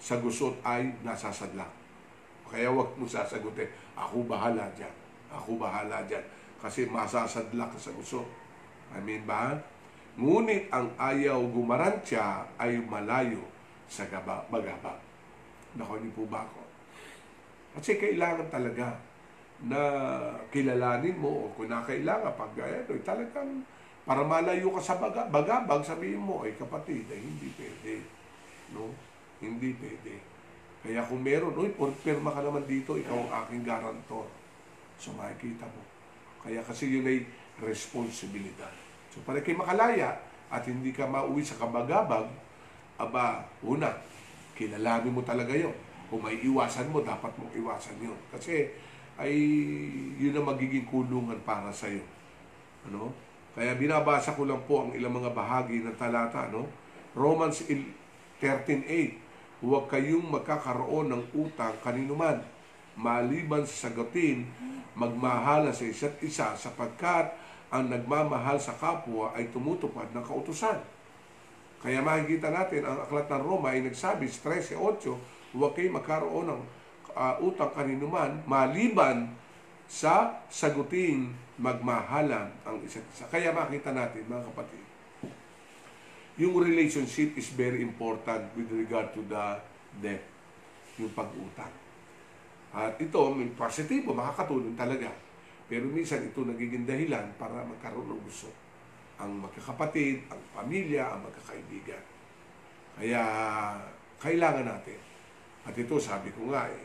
sa 0.02 0.18
gusot 0.18 0.58
ay 0.66 0.98
nasasadlak. 1.06 1.70
Kaya 2.50 2.74
wag 2.74 2.98
mo 2.98 3.06
sasagutin, 3.06 3.70
ako 3.94 4.26
bahala 4.26 4.66
dyan. 4.74 4.90
Ako 5.30 5.54
bahala 5.54 6.02
dyan. 6.10 6.26
Kasi 6.58 6.90
masasadlak 6.90 7.70
ka 7.70 7.78
sa 7.78 7.94
gusot. 7.94 8.26
Amen 8.90 9.22
ba? 9.22 9.54
Ngunit 10.18 10.66
ang 10.74 10.90
ayaw 10.98 11.38
gumarantya 11.54 12.42
ay 12.58 12.82
malayo 12.82 13.46
sa 13.86 14.10
gaba, 14.10 14.42
bagabag. 15.76 15.98
Nako, 16.00 16.10
po 16.14 16.24
ba 16.26 16.42
ako? 16.42 16.62
Kasi 17.78 18.02
kailangan 18.02 18.50
talaga 18.50 18.98
na 19.60 19.80
kilalanin 20.48 21.20
mo 21.20 21.46
o 21.46 21.52
kung 21.52 21.68
nakailangan 21.68 22.32
pag 22.34 22.52
ano, 22.56 22.96
talagang 23.04 23.62
para 24.08 24.24
malayo 24.24 24.72
ka 24.74 24.80
sa 24.80 24.96
baga, 24.96 25.28
bagabag, 25.28 25.84
sabihin 25.84 26.18
mo, 26.18 26.42
ay 26.42 26.56
kapatid, 26.56 27.04
ay 27.12 27.20
hindi 27.20 27.52
pwede. 27.54 28.02
No? 28.74 28.90
Hindi 29.38 29.76
pwede. 29.76 30.18
Kaya 30.80 31.04
kung 31.04 31.20
meron, 31.20 31.54
uy, 31.54 31.70
pirma 32.00 32.32
ka 32.32 32.40
naman 32.40 32.64
dito, 32.64 32.96
ikaw 32.96 33.14
ang 33.28 33.32
aking 33.44 33.62
garantor. 33.62 34.26
So 34.96 35.12
makikita 35.14 35.68
mo. 35.68 35.84
Kaya 36.40 36.64
kasi 36.64 36.88
yun 36.88 37.04
ay 37.04 37.28
responsibilidad. 37.60 38.72
So 39.12 39.20
para 39.22 39.44
kay 39.44 39.52
makalaya 39.52 40.16
at 40.48 40.64
hindi 40.64 40.90
ka 40.90 41.04
mauwi 41.04 41.44
sa 41.44 41.60
kabagabag, 41.60 42.26
aba, 42.96 43.44
una, 43.60 43.92
kilalanin 44.60 45.16
mo 45.16 45.24
talaga 45.24 45.56
yon. 45.56 45.72
Kung 46.12 46.20
may 46.20 46.36
iwasan 46.44 46.92
mo, 46.92 47.00
dapat 47.00 47.32
mong 47.40 47.56
iwasan 47.56 47.96
yon. 48.04 48.20
Kasi 48.28 48.68
ay 49.16 49.32
yun 50.20 50.36
ang 50.36 50.52
magiging 50.52 50.84
kulungan 50.84 51.40
para 51.40 51.72
sa 51.72 51.88
iyo. 51.88 52.04
Ano? 52.84 53.16
Kaya 53.56 53.72
binabasa 53.80 54.36
ko 54.36 54.44
lang 54.44 54.60
po 54.68 54.84
ang 54.84 54.90
ilang 54.92 55.16
mga 55.16 55.32
bahagi 55.32 55.80
ng 55.80 55.96
talata, 55.96 56.52
no? 56.52 56.68
Romans 57.16 57.64
13:8. 57.64 59.64
Huwag 59.64 59.88
kayong 59.88 60.28
magkakaroon 60.28 61.12
ng 61.12 61.22
utang 61.36 61.76
kaninuman 61.80 62.40
maliban 63.00 63.64
sa 63.64 63.88
sagutin, 63.88 64.44
magmahala 64.92 65.72
sa 65.72 65.88
isa't 65.88 66.20
isa 66.20 66.52
sapagkat 66.52 67.32
ang 67.70 67.88
nagmamahal 67.88 68.58
sa 68.58 68.74
kapwa 68.74 69.30
ay 69.32 69.48
tumutupad 69.54 70.10
ng 70.10 70.24
kautusan. 70.26 70.76
Kaya 71.80 72.04
makikita 72.04 72.52
natin, 72.52 72.84
ang 72.84 73.00
aklat 73.00 73.24
ng 73.32 73.40
Roma 73.40 73.72
ay 73.72 73.80
nagsabi 73.80 74.28
sa 74.28 74.52
13.8, 74.52 75.56
huwag 75.56 75.72
kayo 75.72 75.88
magkaroon 75.96 76.52
ng 76.52 76.62
uh, 77.16 77.34
utang 77.40 77.72
kaninuman 77.72 78.44
maliban 78.44 79.32
sa 79.90 80.44
saguting 80.52 81.32
magmahalan 81.56 82.52
ang 82.62 82.76
isa't 82.84 83.04
isa. 83.10 83.24
Kaya 83.32 83.50
makita 83.50 83.96
natin, 83.96 84.28
mga 84.28 84.44
kapatid, 84.52 84.84
yung 86.40 86.56
relationship 86.56 87.36
is 87.36 87.52
very 87.52 87.84
important 87.84 88.48
with 88.56 88.68
regard 88.72 89.12
to 89.16 89.20
the 89.28 89.44
debt, 90.00 90.24
yung 90.96 91.12
pag-utang. 91.12 91.72
At 92.70 92.96
ito, 93.02 93.20
may 93.34 93.50
positibo, 93.52 94.14
makakatulong 94.14 94.78
talaga. 94.78 95.10
Pero 95.66 95.90
minsan 95.90 96.22
ito 96.22 96.40
nagiging 96.46 96.86
dahilan 96.86 97.34
para 97.34 97.66
magkaroon 97.66 98.14
ng 98.14 98.22
gusto. 98.24 98.48
Ang 99.20 99.44
magkakapatid, 99.44 100.24
ang 100.32 100.40
pamilya, 100.56 101.12
ang 101.12 101.20
magkakaibigan. 101.28 102.00
Kaya 102.96 103.22
kailangan 104.16 104.66
natin. 104.66 104.98
At 105.68 105.76
ito 105.76 106.00
sabi 106.00 106.32
ko 106.32 106.48
nga 106.48 106.64
eh, 106.72 106.84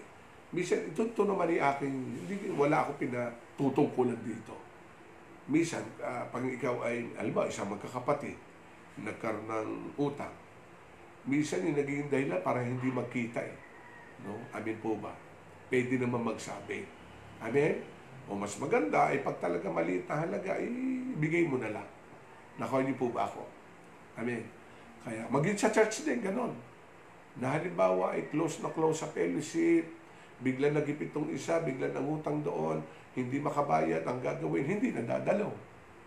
minsan 0.51 0.83
ito, 0.83 1.07
ito 1.07 1.23
naman 1.23 1.47
ay 1.47 1.59
aking, 1.63 1.95
hindi, 1.95 2.35
wala 2.51 2.83
ako 2.83 2.99
pinatutungkulan 2.99 4.19
dito. 4.21 4.55
Minsan, 5.47 5.83
uh, 6.03 6.27
pag 6.27 6.43
ikaw 6.43 6.83
ay, 6.83 7.07
alba, 7.15 7.47
isang 7.47 7.71
magkakapatid, 7.71 8.35
nagkaroon 8.99 9.47
ng 9.47 9.69
utang, 9.95 10.31
minsan 11.23 11.63
yung 11.63 11.77
naging 11.79 12.11
dahilan 12.11 12.41
para 12.43 12.59
hindi 12.59 12.91
magkita 12.91 13.39
eh. 13.39 13.55
No? 14.27 14.35
Amin 14.51 14.75
po 14.83 14.99
ba? 14.99 15.13
pwede 15.69 15.97
naman 15.97 16.21
magsabi. 16.23 16.85
Amen? 17.41 17.81
O 18.25 18.33
mas 18.33 18.57
maganda, 18.57 19.11
ay 19.13 19.21
pag 19.21 19.37
talaga 19.37 19.69
maliit 19.69 20.09
na 20.09 20.25
halaga, 20.25 20.57
ibigay 20.57 21.45
mo 21.45 21.61
na 21.61 21.69
lang. 21.77 21.87
Nakuha 22.55 22.87
niyo 22.87 22.95
po 22.95 23.11
ba 23.11 23.27
ako? 23.27 23.43
Amen? 24.15 24.43
Kaya, 25.03 25.27
maging 25.27 25.59
sa 25.59 25.69
church 25.69 26.07
din, 26.07 26.23
ganon. 26.23 26.55
Na 27.35 27.59
halimbawa 27.59 28.15
ay 28.15 28.31
close 28.31 28.63
na 28.63 28.71
close 28.71 29.03
sa 29.03 29.11
fellowship, 29.11 29.83
bigla 30.39 30.71
nagipit 30.71 31.11
tong 31.11 31.27
isa, 31.31 31.59
bigla 31.59 31.91
nangutang 31.91 32.39
doon, 32.39 32.79
hindi 33.11 33.43
makabayad, 33.43 34.07
ang 34.07 34.23
gagawin, 34.23 34.63
hindi 34.63 34.95
nadadalaw. 34.95 35.51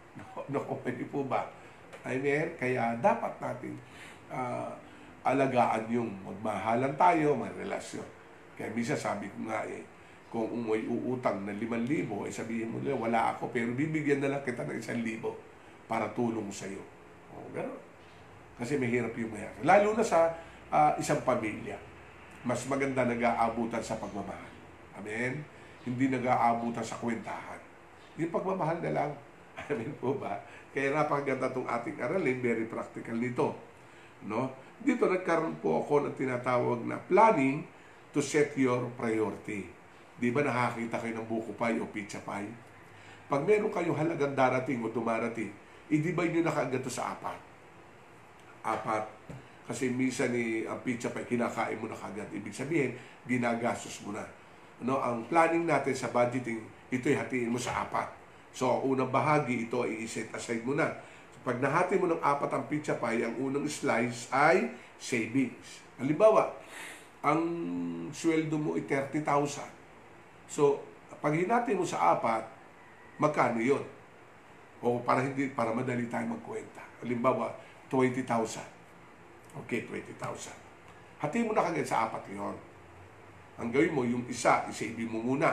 Nakuha 0.52 0.88
niyo 0.88 1.06
po 1.12 1.20
ba? 1.28 1.44
Amen? 2.08 2.56
Kaya 2.56 2.96
dapat 2.96 3.36
natin 3.36 3.76
uh, 4.32 4.72
alagaan 5.28 5.84
yung 5.92 6.08
magmahalan 6.24 6.96
tayo, 6.96 7.36
may 7.36 7.52
relasyon. 7.52 8.06
Kaya 8.56 8.72
misa 8.72 8.96
sabi 8.96 9.28
ko 9.28 9.52
nga 9.52 9.68
eh, 9.68 9.84
kung 10.32 10.48
may 10.64 10.84
uutang 10.88 11.44
na 11.44 11.52
5,000, 11.52 12.28
eh 12.28 12.32
sabihin 12.32 12.72
mo 12.72 12.80
nila, 12.80 12.96
wala 12.96 13.20
ako, 13.36 13.52
pero 13.52 13.68
bibigyan 13.76 14.20
na 14.24 14.32
lang 14.36 14.42
kita 14.44 14.64
ng 14.64 14.80
1,000 14.80 15.47
para 15.88 16.06
tulong 16.12 16.52
sa 16.52 16.68
iyo. 16.68 16.84
O, 17.32 17.48
gano'n. 17.50 17.80
Kasi 18.60 18.76
mahirap 18.76 19.16
yung 19.16 19.32
mayroon. 19.32 19.64
Lalo 19.64 19.96
na 19.96 20.04
sa 20.04 20.30
uh, 20.68 20.92
isang 21.00 21.24
pamilya. 21.24 21.80
Mas 22.44 22.62
maganda 22.68 23.02
nag-aabutan 23.08 23.82
sa 23.82 23.96
pagmamahal. 23.96 24.52
Amen? 25.00 25.42
Hindi 25.82 26.12
nag-aabutan 26.12 26.84
sa 26.84 27.00
kwentahan. 27.00 27.58
Yung 28.20 28.30
pagmamahal 28.30 28.78
na 28.84 28.92
lang. 28.92 29.10
Amen 29.70 29.94
po 29.98 30.14
ba? 30.20 30.38
Kaya 30.74 30.92
napakaganda 30.92 31.50
itong 31.50 31.66
ating 31.66 31.96
aralin, 31.98 32.38
very 32.38 32.66
practical 32.68 33.16
nito. 33.16 33.56
No? 34.26 34.52
Dito 34.78 35.10
nagkaroon 35.10 35.58
po 35.58 35.82
ako 35.82 36.06
ng 36.06 36.14
tinatawag 36.14 36.86
na 36.86 36.98
planning 37.02 37.66
to 38.14 38.22
set 38.22 38.54
your 38.54 38.90
priority. 38.94 39.66
Di 40.18 40.34
ba 40.34 40.42
nakakita 40.42 40.98
kayo 40.98 41.14
ng 41.18 41.26
buko 41.30 41.54
pie 41.54 41.78
o 41.78 41.86
pizza 41.86 42.18
pie? 42.22 42.50
Pag 43.30 43.46
meron 43.46 43.70
kayong 43.70 43.94
halagang 43.94 44.34
darating 44.34 44.82
o 44.82 44.90
dumarating, 44.90 45.54
i-divide 45.88 46.38
nyo 46.38 46.42
na 46.48 46.54
kaagad 46.54 46.84
sa 46.88 47.16
apat. 47.16 47.38
Apat. 48.64 49.04
Kasi 49.68 49.92
minsan 49.92 50.32
ni 50.32 50.64
ang 50.64 50.80
pizza 50.80 51.12
pie, 51.12 51.28
kinakain 51.28 51.76
mo 51.76 51.88
na 51.88 51.96
kaagad. 51.96 52.28
Ibig 52.32 52.52
sabihin, 52.52 52.96
ginagastos 53.28 54.00
mo 54.04 54.16
na. 54.16 54.24
No, 54.80 55.00
ang 55.00 55.26
planning 55.28 55.68
natin 55.68 55.92
sa 55.92 56.08
budgeting, 56.08 56.64
ito'y 56.88 57.16
hatiin 57.16 57.52
mo 57.52 57.60
sa 57.60 57.84
apat. 57.84 58.08
So, 58.54 58.80
unang 58.84 59.12
bahagi, 59.12 59.68
ito 59.68 59.84
ay 59.84 60.08
i-set 60.08 60.32
aside 60.32 60.64
mo 60.64 60.72
na. 60.72 60.88
Pag 61.44 61.60
nahati 61.60 62.00
mo 62.00 62.08
ng 62.08 62.20
apat 62.20 62.50
ang 62.52 62.64
pizza 62.68 62.96
pie, 62.96 63.24
ang 63.24 63.36
unang 63.36 63.68
slice 63.68 64.28
ay 64.32 64.72
savings. 64.96 65.84
Halimbawa, 66.00 66.54
ang 67.20 67.40
sweldo 68.14 68.56
mo 68.56 68.78
ay 68.78 68.86
30,000. 68.86 69.24
So, 70.48 70.80
pag 71.18 71.34
hinati 71.34 71.74
mo 71.74 71.84
sa 71.84 72.16
apat, 72.16 72.46
magkano 73.20 73.58
yon? 73.60 73.97
O 74.78 75.02
para 75.02 75.26
hindi 75.26 75.50
para 75.50 75.74
madali 75.74 76.06
tayo 76.06 76.34
magkwenta. 76.34 76.82
Halimbawa, 77.02 77.50
20,000. 77.90 78.24
Okay, 79.64 79.86
20,000. 79.86 80.54
Hati 81.18 81.42
mo 81.42 81.50
na 81.50 81.66
kagad 81.66 81.86
sa 81.86 82.06
apat 82.06 82.30
yon. 82.30 82.54
Ang 83.58 83.74
gawin 83.74 83.90
mo, 83.90 84.06
yung 84.06 84.22
isa, 84.30 84.62
isave 84.70 85.02
mo 85.02 85.18
muna. 85.18 85.50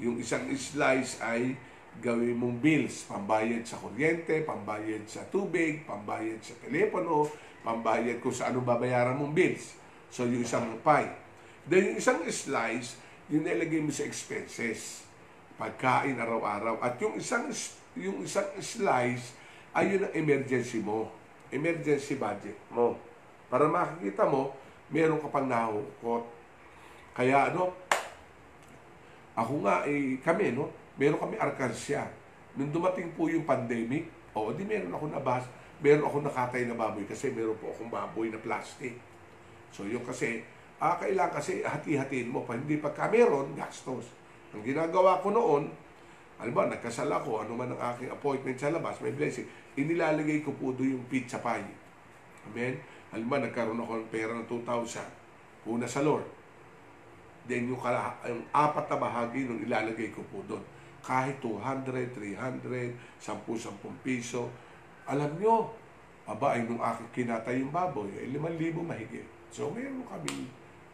Yung 0.00 0.16
isang 0.16 0.48
slice 0.56 1.20
ay 1.20 1.52
gawin 2.00 2.36
mong 2.36 2.64
bills, 2.64 3.04
pambayad 3.04 3.60
sa 3.64 3.76
kuryente, 3.76 4.40
pambayad 4.44 5.04
sa 5.04 5.20
tubig, 5.28 5.84
pambayad 5.84 6.40
sa 6.40 6.56
telepono, 6.64 7.28
pambayad 7.60 8.20
kung 8.24 8.32
sa 8.32 8.48
ano 8.48 8.64
babayaran 8.64 9.20
mong 9.20 9.36
bills. 9.36 9.76
So, 10.08 10.24
yung 10.24 10.44
isang 10.44 10.80
pie. 10.80 11.12
Then, 11.68 11.92
yung 11.92 11.98
isang 12.00 12.24
slice, 12.24 12.96
yung 13.28 13.44
nilagay 13.44 13.84
mo 13.84 13.92
sa 13.92 14.08
expenses. 14.08 15.04
Pagkain 15.60 16.16
araw-araw. 16.16 16.80
At 16.80 16.96
yung 17.00 17.20
isang, 17.20 17.52
yung 17.96 18.22
isang 18.22 18.46
slice, 18.60 19.32
ay 19.72 19.96
yun 19.96 20.08
ang 20.08 20.14
emergency 20.16 20.80
mo. 20.80 21.08
Emergency 21.48 22.16
budget 22.16 22.56
mo. 22.72 22.96
Para 23.48 23.68
makikita 23.68 24.28
mo, 24.28 24.52
meron 24.92 25.20
ka 25.20 25.28
pang 25.32 25.48
nahukot. 25.48 26.24
Kaya 27.16 27.52
ano, 27.52 27.72
ako 29.36 29.64
nga, 29.64 29.84
eh, 29.84 30.16
kami, 30.20 30.56
no? 30.56 30.72
Meron 30.96 31.20
kami 31.20 31.36
arkansya. 31.36 32.08
Nung 32.56 32.72
dumating 32.72 33.12
po 33.12 33.28
yung 33.28 33.44
pandemic, 33.44 34.08
o 34.32 34.48
oh, 34.48 34.50
di 34.52 34.64
meron 34.64 34.92
ako 34.92 35.12
nabas, 35.12 35.44
meron 35.80 36.08
ako 36.08 36.24
nakatay 36.24 36.64
na 36.64 36.76
baboy 36.76 37.04
kasi 37.04 37.32
meron 37.32 37.56
po 37.60 37.72
akong 37.72 37.92
baboy 37.92 38.32
na 38.32 38.40
plastic. 38.40 38.96
So 39.72 39.84
yung 39.84 40.04
kasi, 40.04 40.40
ah, 40.80 40.96
kailangan 40.96 41.36
kasi 41.36 41.60
hati-hatiin 41.60 42.32
mo 42.32 42.44
pa. 42.48 42.56
Hindi 42.56 42.80
pagka 42.80 43.12
meron, 43.12 43.52
gastos. 43.52 44.08
Ang 44.56 44.64
ginagawa 44.64 45.20
ko 45.20 45.32
noon, 45.32 45.68
alam 46.36 46.52
ba, 46.52 46.68
nagkasal 46.68 47.08
ako, 47.08 47.48
ano 47.48 47.56
man 47.56 47.72
ang 47.72 47.96
aking 47.96 48.12
appointment 48.12 48.60
sa 48.60 48.68
labas, 48.68 49.00
may 49.00 49.16
blessing, 49.16 49.48
inilalagay 49.72 50.44
ko 50.44 50.52
po 50.52 50.76
doon 50.76 51.00
yung 51.00 51.06
pizza 51.08 51.40
pie. 51.40 51.64
Amen? 52.52 52.76
Alam 53.16 53.26
ba, 53.32 53.36
nagkaroon 53.40 53.80
ako 53.80 53.92
ng 54.04 54.10
pera 54.12 54.36
ng 54.36 54.44
2,000. 54.44 55.00
Una 55.64 55.88
sa 55.88 56.04
Lord. 56.04 56.28
Then 57.48 57.72
yung, 57.72 57.80
kala, 57.80 58.20
yung 58.28 58.44
apat 58.52 58.84
na 58.92 58.96
bahagi 59.00 59.48
nung 59.48 59.64
ilalagay 59.64 60.12
ko 60.12 60.20
po 60.28 60.44
doon. 60.44 60.60
Kahit 61.00 61.40
200, 61.40 62.12
300, 62.12 62.92
10-10 63.22 64.04
piso. 64.04 64.52
Alam 65.08 65.32
nyo, 65.40 65.72
aba 66.26 66.58
ay 66.58 66.66
nung 66.66 66.82
aking 66.82 67.10
kinatay 67.22 67.62
yung 67.62 67.70
baboy, 67.70 68.10
ay 68.18 68.28
5,000 68.28 68.82
mahigit. 68.82 69.26
So, 69.48 69.70
meron 69.70 70.02
kami 70.04 70.50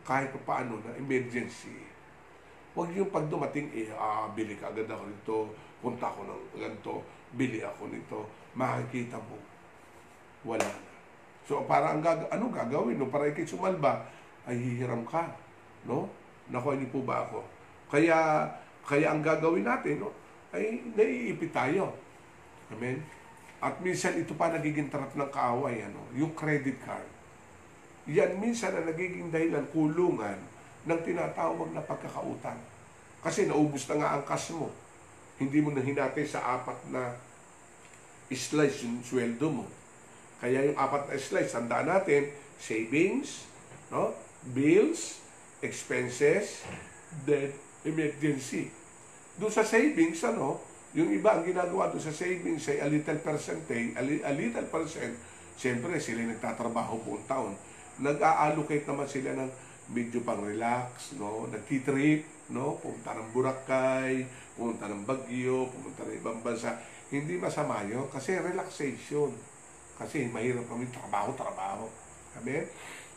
kahit 0.06 0.30
pa 0.38 0.40
paano 0.54 0.78
na 0.84 0.92
emergency. 1.00 1.91
Huwag 2.72 2.88
yung 2.96 3.12
pag 3.12 3.28
dumating, 3.28 3.68
eh, 3.76 3.92
ah, 3.92 4.28
bili 4.32 4.56
ka 4.56 4.72
agad 4.72 4.88
ako 4.88 5.04
nito, 5.04 5.36
punta 5.84 6.08
ako 6.08 6.24
ng 6.24 6.42
ganito, 6.56 7.04
bili 7.36 7.60
ako 7.60 7.88
nito, 7.92 8.18
makikita 8.56 9.20
mo, 9.20 9.36
wala 10.48 10.64
na. 10.64 10.80
So, 11.44 11.66
para 11.68 11.92
ang 11.92 12.00
gag 12.00 12.30
ano 12.32 12.48
gagawin, 12.48 12.96
no? 12.96 13.12
para 13.12 13.28
ikay 13.28 13.44
sumalba, 13.44 14.06
ay 14.46 14.56
hihiram 14.56 15.04
ka. 15.04 15.36
No? 15.84 16.08
Nakuha 16.48 16.78
niyo 16.78 16.88
po 16.88 17.04
ba 17.04 17.26
ako? 17.28 17.44
Kaya, 17.92 18.46
kaya 18.86 19.10
ang 19.10 19.20
gagawin 19.20 19.66
natin, 19.66 20.06
no? 20.06 20.14
ay 20.54 20.80
naiipit 20.96 21.52
tayo. 21.52 21.92
Amen? 22.72 23.02
At 23.60 23.78
minsan 23.84 24.16
ito 24.16 24.32
pa 24.32 24.48
nagiging 24.48 24.88
trap 24.88 25.12
ng 25.12 25.30
kaaway, 25.34 25.82
ano? 25.84 26.00
yung 26.16 26.32
credit 26.32 26.78
card 26.80 27.12
yan 28.10 28.34
minsan 28.42 28.74
ang 28.74 28.86
nagiging 28.90 29.30
dahilan, 29.30 29.62
kulungan 29.70 30.34
ng 30.86 31.00
tinatawag 31.06 31.70
na 31.70 31.82
pagkakautang. 31.82 32.58
Kasi 33.22 33.46
naubos 33.46 33.86
na 33.86 34.02
nga 34.02 34.08
ang 34.18 34.22
cash 34.26 34.50
mo. 34.54 34.70
Hindi 35.38 35.62
mo 35.62 35.70
na 35.70 35.82
hinati 35.82 36.26
sa 36.26 36.58
apat 36.58 36.78
na 36.90 37.14
slice 38.32 38.88
yung 38.88 39.04
sweldo 39.04 39.46
mo. 39.52 39.64
Kaya 40.42 40.66
yung 40.66 40.78
apat 40.78 41.12
na 41.12 41.16
slice, 41.20 41.54
tandaan 41.54 41.86
natin, 41.86 42.32
savings, 42.58 43.46
no? 43.92 44.16
bills, 44.50 45.22
expenses, 45.62 46.66
then 47.22 47.54
emergency. 47.86 48.74
Doon 49.38 49.52
sa 49.54 49.62
savings, 49.62 50.18
ano, 50.26 50.58
yung 50.92 51.08
iba 51.14 51.38
ang 51.38 51.46
ginagawa 51.46 51.88
doon 51.88 52.02
sa 52.02 52.12
savings 52.12 52.66
ay 52.68 52.82
a 52.82 52.88
little 52.90 53.20
percentage, 53.22 53.94
a, 53.96 54.02
li- 54.02 54.24
a 54.24 54.32
little 54.34 54.66
percent, 54.68 55.14
siyempre 55.56 55.96
sila 56.02 56.26
nagtatrabaho 56.26 57.00
buong 57.06 57.24
taon. 57.24 57.54
Nag-a-allocate 58.02 58.84
naman 58.88 59.06
sila 59.06 59.36
ng 59.38 59.50
medyo 59.92 60.24
pang 60.24 60.40
relax, 60.40 61.14
no? 61.20 61.46
Nagtitrip, 61.52 62.24
no? 62.50 62.80
Pumunta 62.80 63.12
ng 63.14 63.28
Boracay, 63.30 64.24
pumunta 64.56 64.88
ng 64.88 65.04
Baguio, 65.04 65.68
pumunta 65.68 66.02
ng 66.08 66.16
ibang 66.16 66.40
bansa. 66.40 66.80
Hindi 67.12 67.36
masama 67.36 67.84
yun 67.84 68.08
kasi 68.08 68.40
relaxation. 68.40 69.30
Kasi 70.00 70.26
mahirap 70.32 70.64
kami 70.66 70.88
trabaho-trabaho. 70.88 71.86
Amen? 72.40 72.64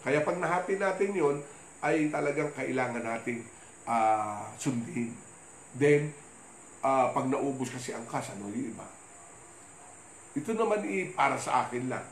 Kaya 0.03 0.21
pag 0.21 0.37
nahati 0.37 0.75
natin 0.75 1.15
yon 1.15 1.37
ay 1.79 2.11
talagang 2.11 2.51
kailangan 2.53 3.01
nating 3.01 3.41
ah, 3.87 4.45
sundin. 4.59 5.15
Then, 5.73 6.11
ah, 6.83 7.09
pag 7.15 7.31
naubos 7.31 7.71
kasi 7.71 7.95
ang 7.95 8.03
kas, 8.05 8.35
ano 8.35 8.51
yung 8.51 8.75
iba? 8.75 8.87
Ito 10.35 10.51
naman 10.51 10.83
i 10.83 11.15
para 11.15 11.39
sa 11.39 11.65
akin 11.65 11.87
lang. 11.87 12.03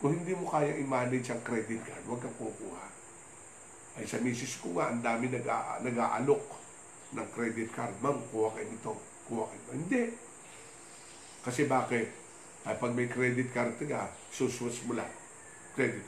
Kung 0.00 0.16
hindi 0.16 0.32
mo 0.32 0.48
kaya 0.48 0.72
i-manage 0.80 1.28
ang 1.32 1.40
credit 1.44 1.84
card, 1.84 2.04
huwag 2.08 2.24
kang 2.24 2.36
kukuha. 2.40 2.95
Ay 3.96 4.04
sa 4.04 4.20
misis 4.20 4.60
ko 4.60 4.76
nga, 4.76 4.92
ang 4.92 5.00
dami 5.00 5.32
nag 5.32 5.44
nag-aalok 5.80 6.44
ng 7.16 7.28
credit 7.32 7.72
card. 7.72 7.96
Ma'am, 8.04 8.20
kuha 8.28 8.52
kayo 8.52 8.66
nito. 8.68 8.92
Kuha 9.24 9.44
kayo. 9.48 9.62
Hindi. 9.72 10.02
Kasi 11.40 11.64
bakit? 11.64 12.12
Ay, 12.66 12.74
pag 12.76 12.92
may 12.92 13.06
credit 13.06 13.54
card 13.54 13.78
ka, 13.78 14.10
suswas 14.28 14.82
mo 14.84 14.98
lang. 14.98 15.08
Credit. 15.78 16.02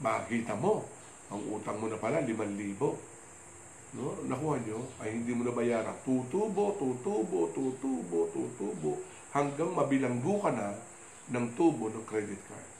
Makikita 0.00 0.56
mo, 0.56 0.88
ang 1.28 1.42
utang 1.52 1.76
mo 1.76 1.86
na 1.92 2.00
pala, 2.00 2.24
5,000. 2.24 2.80
No? 3.92 4.16
Nakuha 4.24 4.56
nyo, 4.64 4.88
ay 5.04 5.20
hindi 5.20 5.36
mo 5.36 5.44
na 5.44 5.52
bayaran. 5.52 5.92
Tutubo, 6.00 6.72
tutubo, 6.80 7.52
tutubo, 7.52 8.32
tutubo, 8.32 9.04
hanggang 9.36 9.76
mabilanggo 9.76 10.40
ka 10.40 10.50
na 10.50 10.72
ng 11.28 11.46
tubo 11.52 11.92
ng 11.92 12.04
credit 12.08 12.40
card. 12.48 12.71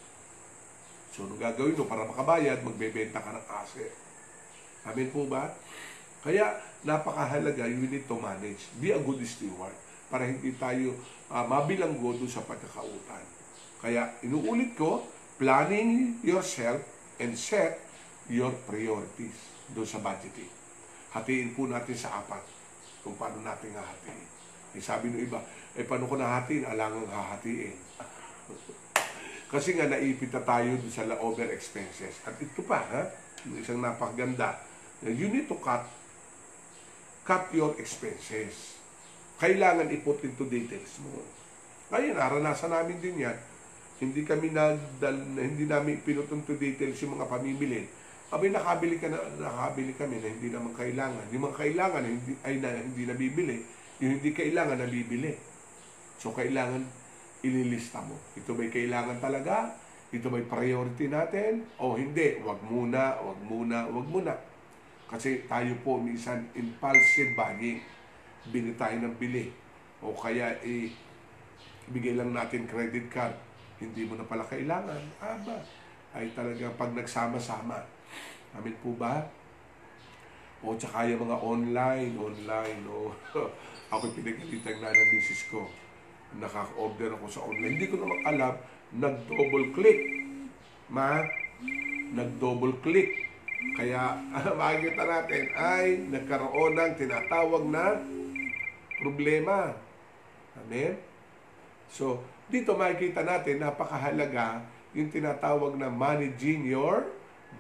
So, 1.13 1.29
anong 1.29 1.45
gagawin 1.45 1.77
mo 1.77 1.85
para 1.85 2.09
makabayad, 2.09 2.65
magbebenta 2.65 3.21
ka 3.21 3.37
ng 3.37 3.47
asset. 3.53 3.93
Amin 4.89 5.13
po 5.13 5.29
ba? 5.29 5.53
Kaya, 6.25 6.57
napakahalaga, 6.89 7.69
you 7.69 7.85
need 7.85 8.09
to 8.09 8.17
manage. 8.17 8.73
Be 8.81 8.97
a 8.97 9.01
good 9.01 9.21
steward 9.29 9.77
para 10.09 10.25
hindi 10.25 10.57
tayo 10.57 10.97
uh, 11.29 11.45
mabilanggo 11.45 12.17
doon 12.17 12.33
sa 12.33 12.41
pagkakautan. 12.49 13.25
Kaya, 13.85 14.17
inuulit 14.25 14.73
ko, 14.73 15.05
planning 15.37 16.17
yourself 16.25 16.81
and 17.21 17.37
set 17.37 17.77
your 18.33 18.57
priorities 18.65 19.37
doon 19.77 19.85
sa 19.85 20.01
budgeting. 20.01 20.49
Hatiin 21.13 21.53
po 21.53 21.69
natin 21.69 21.93
sa 21.93 22.25
apat 22.25 22.41
kung 23.05 23.13
paano 23.21 23.45
natin 23.45 23.77
hahatiin. 23.77 24.29
Eh, 24.73 24.81
sabi 24.81 25.13
ng 25.13 25.21
iba, 25.29 25.45
eh 25.77 25.85
paano 25.85 26.09
ko 26.09 26.17
nahatiin? 26.17 26.65
Alangang 26.65 27.05
hahatiin. 27.13 27.77
Kasi 29.53 29.77
nga 29.77 29.85
naipit 29.85 30.33
na 30.33 30.41
tayo 30.41 30.81
sa 30.89 31.05
over 31.21 31.53
expenses. 31.53 32.25
At 32.25 32.41
ito 32.41 32.65
pa, 32.65 32.81
ha? 32.81 33.03
Yung 33.45 33.61
isang 33.61 33.85
napakaganda. 33.85 34.65
You 35.05 35.29
need 35.29 35.45
to 35.53 35.61
cut 35.61 35.85
cut 37.23 37.53
your 37.55 37.77
expenses. 37.79 38.81
Kailangan 39.39 39.91
i-put 39.95 40.23
into 40.27 40.47
details 40.47 40.99
mo. 41.03 41.23
Ngayon, 41.95 42.15
naranasan 42.19 42.73
namin 42.73 42.99
din 42.99 43.27
yan. 43.29 43.39
Hindi 44.03 44.27
kami 44.27 44.51
nagdal, 44.51 45.17
hindi 45.39 45.69
namin 45.69 46.03
pinut 46.03 46.27
into 46.31 46.59
details 46.59 46.99
yung 47.03 47.19
mga 47.19 47.31
pamimili. 47.31 47.87
Abay, 48.33 48.51
nakabili, 48.51 48.97
ka 48.99 49.13
na, 49.13 49.21
nakabili 49.39 49.93
kami 49.95 50.19
na 50.19 50.29
hindi 50.33 50.49
naman 50.51 50.73
kailangan. 50.75 51.31
Yung 51.31 51.45
mga 51.47 51.59
kailangan 51.63 52.03
hindi, 52.03 52.33
ay 52.43 52.55
na, 52.59 52.69
hindi 52.81 53.03
nabibili. 53.07 53.59
Yung 54.03 54.19
hindi 54.19 54.31
kailangan 54.33 54.81
nabibili. 54.83 55.37
So, 56.19 56.35
kailangan 56.35 56.83
ililista 57.43 57.99
mo. 58.01 58.15
Ito 58.39 58.55
ba'y 58.55 58.71
kailangan 58.71 59.19
talaga? 59.19 59.75
Ito 60.15 60.31
ba'y 60.31 60.47
priority 60.47 61.11
natin? 61.11 61.67
O 61.77 61.99
hindi? 61.99 62.39
Wag 62.41 62.63
muna, 62.63 63.19
wag 63.19 63.41
muna, 63.43 63.79
wag 63.91 64.07
muna. 64.07 64.33
Kasi 65.11 65.45
tayo 65.51 65.75
po 65.83 65.99
minsan 65.99 66.47
impulsive 66.55 67.35
buying. 67.37 67.83
Bili 68.49 68.73
tayo 68.79 68.97
ng 69.03 69.15
bili. 69.19 69.51
O 70.01 70.15
kaya 70.15 70.55
eh, 70.63 70.91
bigay 71.91 72.17
lang 72.17 72.31
natin 72.33 72.65
credit 72.65 73.11
card. 73.11 73.35
Hindi 73.83 74.07
mo 74.07 74.15
na 74.15 74.25
pala 74.25 74.47
kailangan. 74.47 75.03
Aba, 75.19 75.59
ay 76.15 76.31
talaga 76.33 76.71
pag 76.79 76.95
nagsama-sama. 76.95 77.83
Amin 78.55 78.75
po 78.79 78.95
ba? 78.95 79.27
O 80.63 80.79
tsaka 80.79 81.11
yung 81.11 81.27
mga 81.27 81.37
online, 81.43 82.15
online, 82.15 82.81
o 82.87 83.11
ako 83.93 84.15
pinagalitan 84.15 84.79
na 84.79 84.95
ng 84.95 85.09
misis 85.11 85.51
ko 85.51 85.82
nakaka-order 86.41 87.17
ako 87.19 87.27
sa 87.29 87.45
online. 87.45 87.77
Hindi 87.77 87.89
ko 87.91 87.97
naman 88.01 88.21
alam, 88.25 88.55
nag-double 88.93 89.73
click. 89.77 90.01
Ma, 90.93 91.25
nag-double 92.13 92.77
click. 92.85 93.29
Kaya 93.77 94.21
makikita 94.59 95.03
natin 95.07 95.45
ay 95.55 95.85
nagkaroon 96.11 96.73
ng 96.77 96.93
tinatawag 96.99 97.63
na 97.69 97.85
problema. 99.01 99.73
Amen? 100.59 100.99
So, 101.89 102.21
dito 102.49 102.77
makikita 102.77 103.25
natin 103.25 103.61
napakahalaga 103.61 104.65
yung 104.93 105.09
tinatawag 105.09 105.77
na 105.81 105.89
managing 105.89 106.69
your 106.69 107.09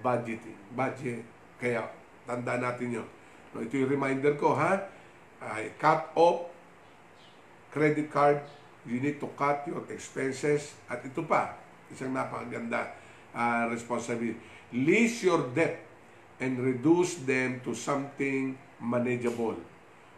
budgeting. 0.05 0.57
Budget. 0.77 1.25
Kaya, 1.57 1.89
tanda 2.29 2.61
natin 2.61 3.01
yun. 3.01 3.09
Ito 3.53 3.73
yung 3.73 3.93
reminder 3.93 4.37
ko, 4.37 4.57
ha? 4.57 4.89
Ay, 5.41 5.73
cut 5.81 6.13
off 6.17 6.53
credit 7.73 8.13
card 8.13 8.45
you 8.87 8.99
need 8.99 9.23
to 9.23 9.29
cut 9.39 9.67
your 9.67 9.87
expenses. 9.91 10.75
At 10.91 11.03
ito 11.07 11.23
pa, 11.23 11.55
isang 11.91 12.11
napakaganda 12.15 12.95
uh, 13.35 13.71
responsibility. 13.71 14.39
List 14.73 15.23
your 15.23 15.53
debt 15.53 15.85
and 16.41 16.59
reduce 16.59 17.23
them 17.23 17.61
to 17.63 17.77
something 17.77 18.57
manageable. 18.81 19.55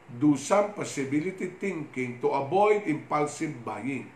Do 0.05 0.37
some 0.37 0.77
possibility 0.77 1.57
thinking 1.59 2.21
to 2.21 2.29
avoid 2.33 2.87
impulsive 2.89 3.61
buying. 3.65 4.09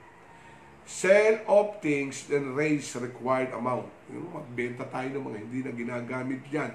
Sell 0.88 1.44
off 1.44 1.84
things 1.84 2.24
then 2.32 2.56
raise 2.56 2.96
required 2.96 3.52
amount. 3.52 3.92
Yung 4.08 4.32
magbenta 4.32 4.88
tayo 4.88 5.20
ng 5.20 5.24
mga 5.28 5.38
hindi 5.44 5.60
na 5.60 5.72
ginagamit 5.76 6.40
dyan. 6.48 6.72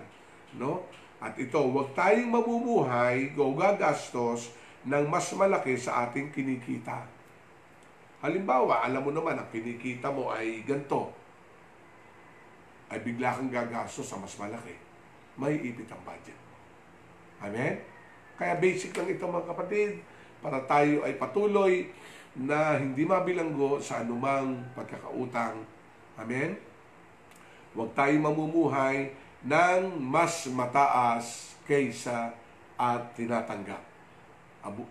No? 0.54 0.86
At 1.18 1.40
ito, 1.40 1.58
huwag 1.58 1.98
tayong 1.98 2.30
mamumuhay 2.30 3.34
o 3.34 3.56
gagastos 3.58 4.54
ng 4.84 5.08
mas 5.08 5.32
malaki 5.34 5.80
sa 5.80 6.06
ating 6.06 6.30
kinikita. 6.30 7.13
Halimbawa, 8.24 8.88
alam 8.88 9.04
mo 9.04 9.12
naman, 9.12 9.36
ang 9.36 9.52
kinikita 9.52 10.08
mo 10.08 10.32
ay 10.32 10.64
ganito. 10.64 11.12
Ay 12.88 13.04
bigla 13.04 13.36
kang 13.36 13.52
gagastos 13.52 14.08
sa 14.08 14.16
mas 14.16 14.32
malaki. 14.40 14.80
May 15.36 15.60
ipit 15.60 15.92
ang 15.92 16.00
budget. 16.08 16.40
Amen? 17.44 17.84
Kaya 18.40 18.56
basic 18.64 18.96
lang 18.96 19.12
ito 19.12 19.28
mga 19.28 19.52
kapatid, 19.52 20.00
para 20.40 20.64
tayo 20.64 21.04
ay 21.04 21.20
patuloy 21.20 21.92
na 22.40 22.80
hindi 22.80 23.04
mabilanggo 23.04 23.84
sa 23.84 24.08
anumang 24.08 24.72
pagkakautang. 24.72 25.60
Amen? 26.16 26.56
Huwag 27.76 27.92
tayong 27.92 28.24
mamumuhay 28.24 29.12
ng 29.44 30.00
mas 30.00 30.48
mataas 30.48 31.60
kaysa 31.68 32.32
at 32.80 33.04
tinatanggap. 33.20 33.84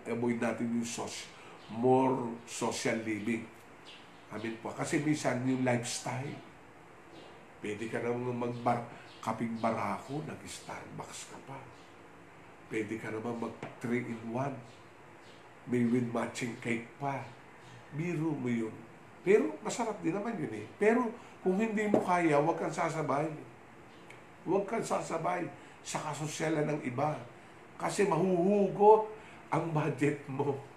Avoid 0.05 0.37
natin 0.37 0.69
yung 0.69 0.85
sos 0.85 1.32
more 1.77 2.37
social 2.45 2.97
living. 3.01 3.45
Amin 4.33 4.53
po. 4.61 4.73
Kasi 4.73 5.01
minsan 5.01 5.41
yung 5.45 5.61
lifestyle, 5.61 6.33
pwede 7.61 7.85
ka 7.89 8.01
naman 8.01 8.33
magbar, 8.33 8.81
kaping 9.23 9.55
barako, 9.61 10.19
nag-Starbucks 10.27 11.31
ka 11.31 11.37
pa. 11.47 11.59
Pwede 12.67 12.99
ka 12.99 13.07
naman 13.13 13.39
mag 13.39 13.53
3 13.79 14.09
in 14.09 14.21
1. 14.33 15.71
May 15.71 15.87
with 15.87 16.09
matching 16.11 16.59
cake 16.59 16.89
pa. 16.99 17.23
Biro 17.95 18.35
mo 18.35 18.51
yun. 18.51 18.73
Pero 19.23 19.55
masarap 19.63 19.95
din 20.03 20.11
naman 20.11 20.35
yun 20.35 20.51
eh. 20.51 20.67
Pero 20.75 21.07
kung 21.39 21.55
hindi 21.55 21.87
mo 21.87 22.03
kaya, 22.03 22.35
huwag 22.41 22.59
kang 22.59 22.73
sasabay. 22.73 23.31
Huwag 24.43 24.67
kang 24.67 24.83
sasabay 24.83 25.47
sa 25.79 26.03
kasosyalan 26.11 26.67
ng 26.67 26.81
iba. 26.83 27.15
Kasi 27.79 28.03
mahuhugot 28.03 29.07
ang 29.47 29.71
budget 29.71 30.19
mo 30.27 30.72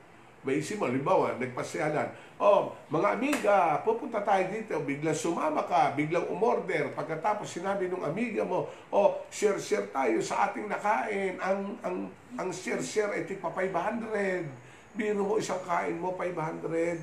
may 0.47 0.63
isip 0.63 0.79
mo, 0.79 0.87
halimbawa, 0.87 1.35
nagpasyalan, 1.35 2.07
oh, 2.39 2.71
mga 2.87 3.09
amiga, 3.19 3.59
pupunta 3.83 4.23
tayo 4.23 4.47
dito, 4.47 4.79
biglang 4.87 5.19
sumama 5.19 5.67
ka, 5.67 5.99
biglang 5.99 6.31
umorder, 6.31 6.95
pagkatapos 6.95 7.51
sinabi 7.51 7.91
ng 7.91 8.07
amiga 8.07 8.47
mo, 8.47 8.71
oh, 8.95 9.27
share-share 9.27 9.91
tayo 9.91 10.23
sa 10.23 10.49
ating 10.49 10.71
nakain, 10.71 11.35
ang, 11.43 11.75
ang, 11.83 12.07
ang 12.39 12.49
share-share 12.55 13.11
ay 13.19 13.27
tipa 13.27 13.51
500, 13.51 14.47
biro 14.95 15.27
mo 15.27 15.35
isang 15.37 15.61
kain 15.67 15.99
mo, 15.99 16.15
500, 16.15 17.03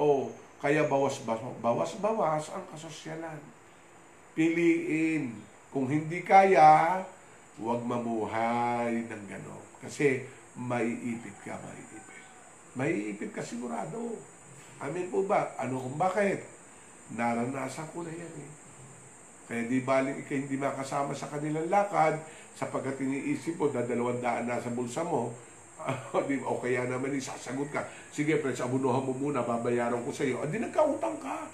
oh, 0.00 0.32
Kaya 0.58 0.90
bawas-bawas 0.90 2.50
ang 2.50 2.64
kasosyalan. 2.74 3.38
Piliin. 4.34 5.38
Kung 5.70 5.86
hindi 5.86 6.26
kaya, 6.26 7.06
huwag 7.62 7.86
mamuhay 7.86 9.06
ng 9.06 9.24
gano'n. 9.30 9.64
Kasi 9.78 10.26
maiipit 10.58 11.38
ka, 11.46 11.54
maiipit. 11.62 11.97
Maiipit 12.78 13.34
ka 13.34 13.42
sigurado. 13.42 14.14
Amin 14.78 15.10
po 15.10 15.26
ba? 15.26 15.50
Ano 15.58 15.82
kung 15.82 15.98
bakit? 15.98 16.46
Naranasan 17.18 17.90
ko 17.90 18.06
na 18.06 18.14
yan 18.14 18.34
eh. 18.38 18.50
Kaya 19.50 19.62
di 19.66 19.82
baling 19.82 20.22
ikaw 20.22 20.36
hindi 20.38 20.54
makasama 20.54 21.10
sa 21.10 21.26
kanilang 21.26 21.66
lakad 21.66 22.22
sapagkat 22.54 23.02
iniisip 23.02 23.58
mo 23.58 23.66
na 23.74 23.82
dalawang 23.82 24.22
daan 24.22 24.46
na 24.46 24.62
sa 24.62 24.70
bulsa 24.70 25.02
mo, 25.02 25.34
o 26.50 26.58
kaya 26.60 26.84
naman 26.84 27.16
isasagot 27.16 27.70
ka, 27.70 27.86
sige 28.14 28.38
friends, 28.38 28.60
abunuhan 28.60 29.02
mo 29.02 29.14
muna, 29.14 29.42
babayaran 29.42 30.04
ko 30.04 30.10
sa 30.14 30.22
iyo. 30.22 30.44
Hindi 30.44 30.62
nagkautang 30.62 31.18
ka. 31.18 31.48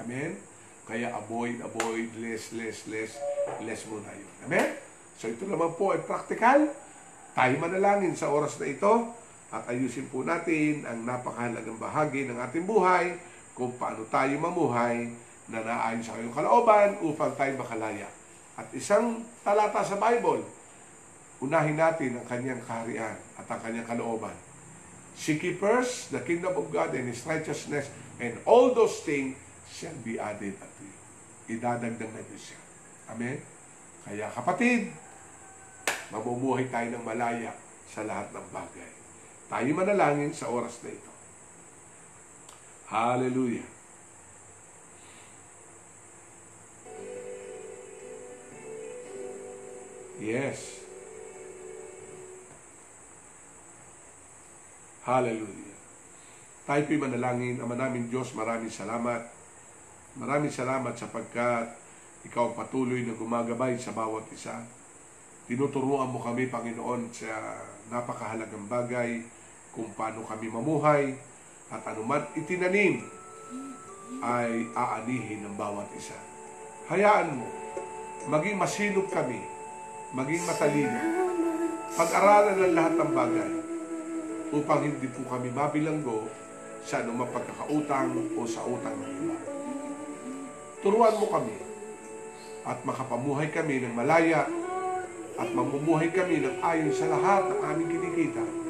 Amen? 0.00 0.36
Kaya 0.84 1.14
avoid, 1.14 1.62
avoid, 1.62 2.08
less, 2.18 2.50
less, 2.52 2.84
less, 2.90 3.16
less 3.62 3.82
muna 3.86 4.10
yun. 4.12 4.32
Amen? 4.48 4.76
So 5.16 5.30
ito 5.30 5.46
naman 5.46 5.72
po 5.78 5.94
ay 5.94 6.02
practical. 6.02 6.66
Tayo 7.32 7.54
manalangin 7.62 8.12
sa 8.18 8.28
oras 8.28 8.58
na 8.58 8.68
ito 8.68 9.22
at 9.52 9.68
ayusin 9.68 10.08
po 10.08 10.24
natin 10.24 10.88
ang 10.88 11.04
napakahalagang 11.04 11.76
bahagi 11.76 12.24
ng 12.24 12.40
ating 12.40 12.64
buhay 12.64 13.20
kung 13.52 13.76
paano 13.76 14.08
tayo 14.08 14.32
mamuhay 14.40 15.12
na 15.52 15.60
naayon 15.60 16.00
sa 16.00 16.16
kayong 16.16 16.32
kalooban 16.32 16.96
upang 17.04 17.36
tayo 17.36 17.52
makalaya. 17.60 18.08
At 18.56 18.72
isang 18.72 19.20
talata 19.44 19.84
sa 19.84 20.00
Bible, 20.00 20.40
unahin 21.44 21.76
natin 21.76 22.16
ang 22.16 22.24
kanyang 22.24 22.64
kaharian 22.64 23.16
at 23.36 23.44
ang 23.44 23.60
kanyang 23.60 23.84
kalooban. 23.84 24.32
Seek 25.12 25.44
first 25.60 26.08
the 26.08 26.24
kingdom 26.24 26.56
of 26.56 26.72
God 26.72 26.96
and 26.96 27.12
His 27.12 27.20
righteousness, 27.28 27.92
and 28.16 28.40
all 28.48 28.72
those 28.72 29.04
things 29.04 29.36
shall 29.68 29.94
be 30.00 30.16
added 30.16 30.56
unto 30.56 30.82
you. 30.88 30.96
Idadagdag 31.52 32.08
na 32.08 32.22
Diyos 32.24 32.44
siya. 32.48 32.60
Amen? 33.12 33.36
Kaya 34.08 34.32
kapatid, 34.32 34.88
mamumuhay 36.08 36.72
tayo 36.72 36.88
ng 36.96 37.04
malaya 37.04 37.52
sa 37.92 38.08
lahat 38.08 38.32
ng 38.32 38.46
bagay. 38.48 39.01
Tayo 39.52 39.68
manalangin 39.76 40.32
sa 40.32 40.48
oras 40.48 40.80
na 40.80 40.96
ito. 40.96 41.12
Hallelujah. 42.88 43.68
Yes. 50.16 50.80
Hallelujah. 55.04 55.76
Tayo 56.64 56.88
po'y 56.88 56.96
manalangin. 56.96 57.60
Ama 57.60 57.76
namin 57.76 58.08
Diyos, 58.08 58.32
maraming 58.32 58.72
salamat. 58.72 59.28
Maraming 60.16 60.48
salamat 60.48 60.96
sapagkat 60.96 61.76
ikaw 62.24 62.56
patuloy 62.56 63.04
na 63.04 63.12
gumagabay 63.12 63.76
sa 63.76 63.92
bawat 63.92 64.24
isa. 64.32 64.64
Tinuturuan 65.44 66.08
mo 66.08 66.24
kami, 66.24 66.48
Panginoon, 66.48 67.12
sa 67.12 67.60
napakahalagang 67.92 68.64
bagay 68.64 69.41
kung 69.72 69.88
paano 69.96 70.20
kami 70.28 70.52
mamuhay 70.52 71.16
at 71.72 71.80
anuman 71.88 72.28
itinanim 72.36 73.00
ay 74.20 74.68
aanihin 74.76 75.48
ng 75.48 75.54
bawat 75.56 75.88
isa. 75.96 76.14
Hayaan 76.92 77.40
mo, 77.40 77.48
maging 78.28 78.60
masinop 78.60 79.08
kami, 79.08 79.40
maging 80.12 80.44
matalino, 80.44 81.00
pag-aralan 81.96 82.56
ng 82.60 82.72
lahat 82.76 82.94
ng 83.00 83.10
bagay 83.16 83.52
upang 84.52 84.80
hindi 84.84 85.08
po 85.08 85.24
kami 85.32 85.48
mabilanggo 85.48 86.28
sa 86.84 87.00
anumang 87.00 87.32
pagkakautang 87.32 88.12
o 88.36 88.44
sa 88.44 88.60
utang 88.68 88.92
ng 88.92 89.12
iba. 89.24 89.38
Turuan 90.84 91.16
mo 91.16 91.26
kami 91.30 91.56
at 92.68 92.78
makapamuhay 92.84 93.48
kami 93.48 93.80
ng 93.82 93.94
malaya 93.96 94.44
at 95.40 95.48
mamumuhay 95.56 96.12
kami 96.12 96.44
ng 96.44 96.60
ayon 96.60 96.92
sa 96.92 97.08
lahat 97.08 97.48
ng 97.48 97.60
aming 97.64 97.88
kinikita. 97.96 98.61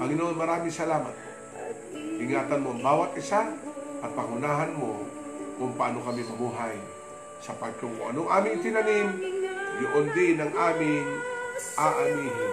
Panginoon, 0.00 0.32
maraming 0.32 0.72
salamat 0.72 1.12
po. 1.12 1.28
Ingatan 1.92 2.64
mo 2.64 2.72
bawat 2.80 3.12
isa 3.20 3.52
at 4.00 4.10
pangunahan 4.16 4.72
mo 4.72 5.04
kung 5.60 5.76
paano 5.76 6.00
kami 6.00 6.24
mamuhay 6.24 6.80
sapagkat 7.44 7.84
kung 7.84 7.92
anong 8.08 8.32
aming 8.32 8.64
tinanim, 8.64 9.08
yun 9.76 10.06
din 10.16 10.40
ang 10.40 10.52
aming 10.56 11.04
aanihin. 11.76 12.52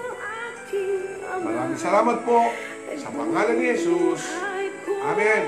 Maraming 1.40 1.80
salamat 1.80 2.18
po 2.28 2.52
sa 3.00 3.16
pangalan 3.16 3.56
ni 3.56 3.72
Jesus. 3.72 4.28
Amen. 5.08 5.44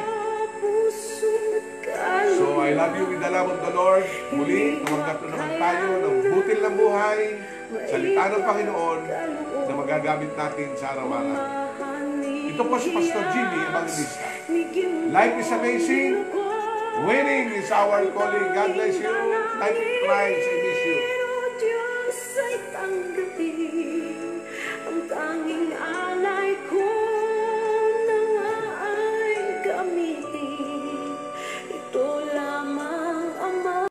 So, 2.40 2.64
I 2.64 2.80
love 2.80 2.96
you 2.96 3.12
with 3.12 3.20
the 3.20 3.28
love 3.28 3.52
of 3.52 3.60
the 3.60 3.72
Lord. 3.76 4.08
Muli, 4.32 4.80
tumanggap 4.88 5.20
na 5.20 5.28
naman 5.36 5.52
tayo 5.60 5.88
ng 6.00 6.16
butil 6.32 6.60
ng 6.64 6.76
buhay, 6.80 7.20
salita 7.92 8.24
ng 8.32 8.44
Panginoon 8.48 9.00
na 9.68 9.74
magagamit 9.76 10.32
natin 10.40 10.68
sa 10.80 10.96
araw-araw. 10.96 11.59
Ito 12.60 12.68
po 12.68 12.76
si 12.76 12.92
Pastor 12.92 13.24
Jimmy 13.32 13.72
Evangelista. 13.72 14.20
Life 15.16 15.36
is 15.40 15.48
amazing. 15.48 16.28
Winning 17.08 17.56
is 17.56 17.72
our 17.72 18.04
calling. 18.12 18.52
God 18.52 18.76
bless 18.76 19.00
you. 19.00 19.16
Life 19.64 19.80
in 19.80 20.04
Christ. 20.04 21.19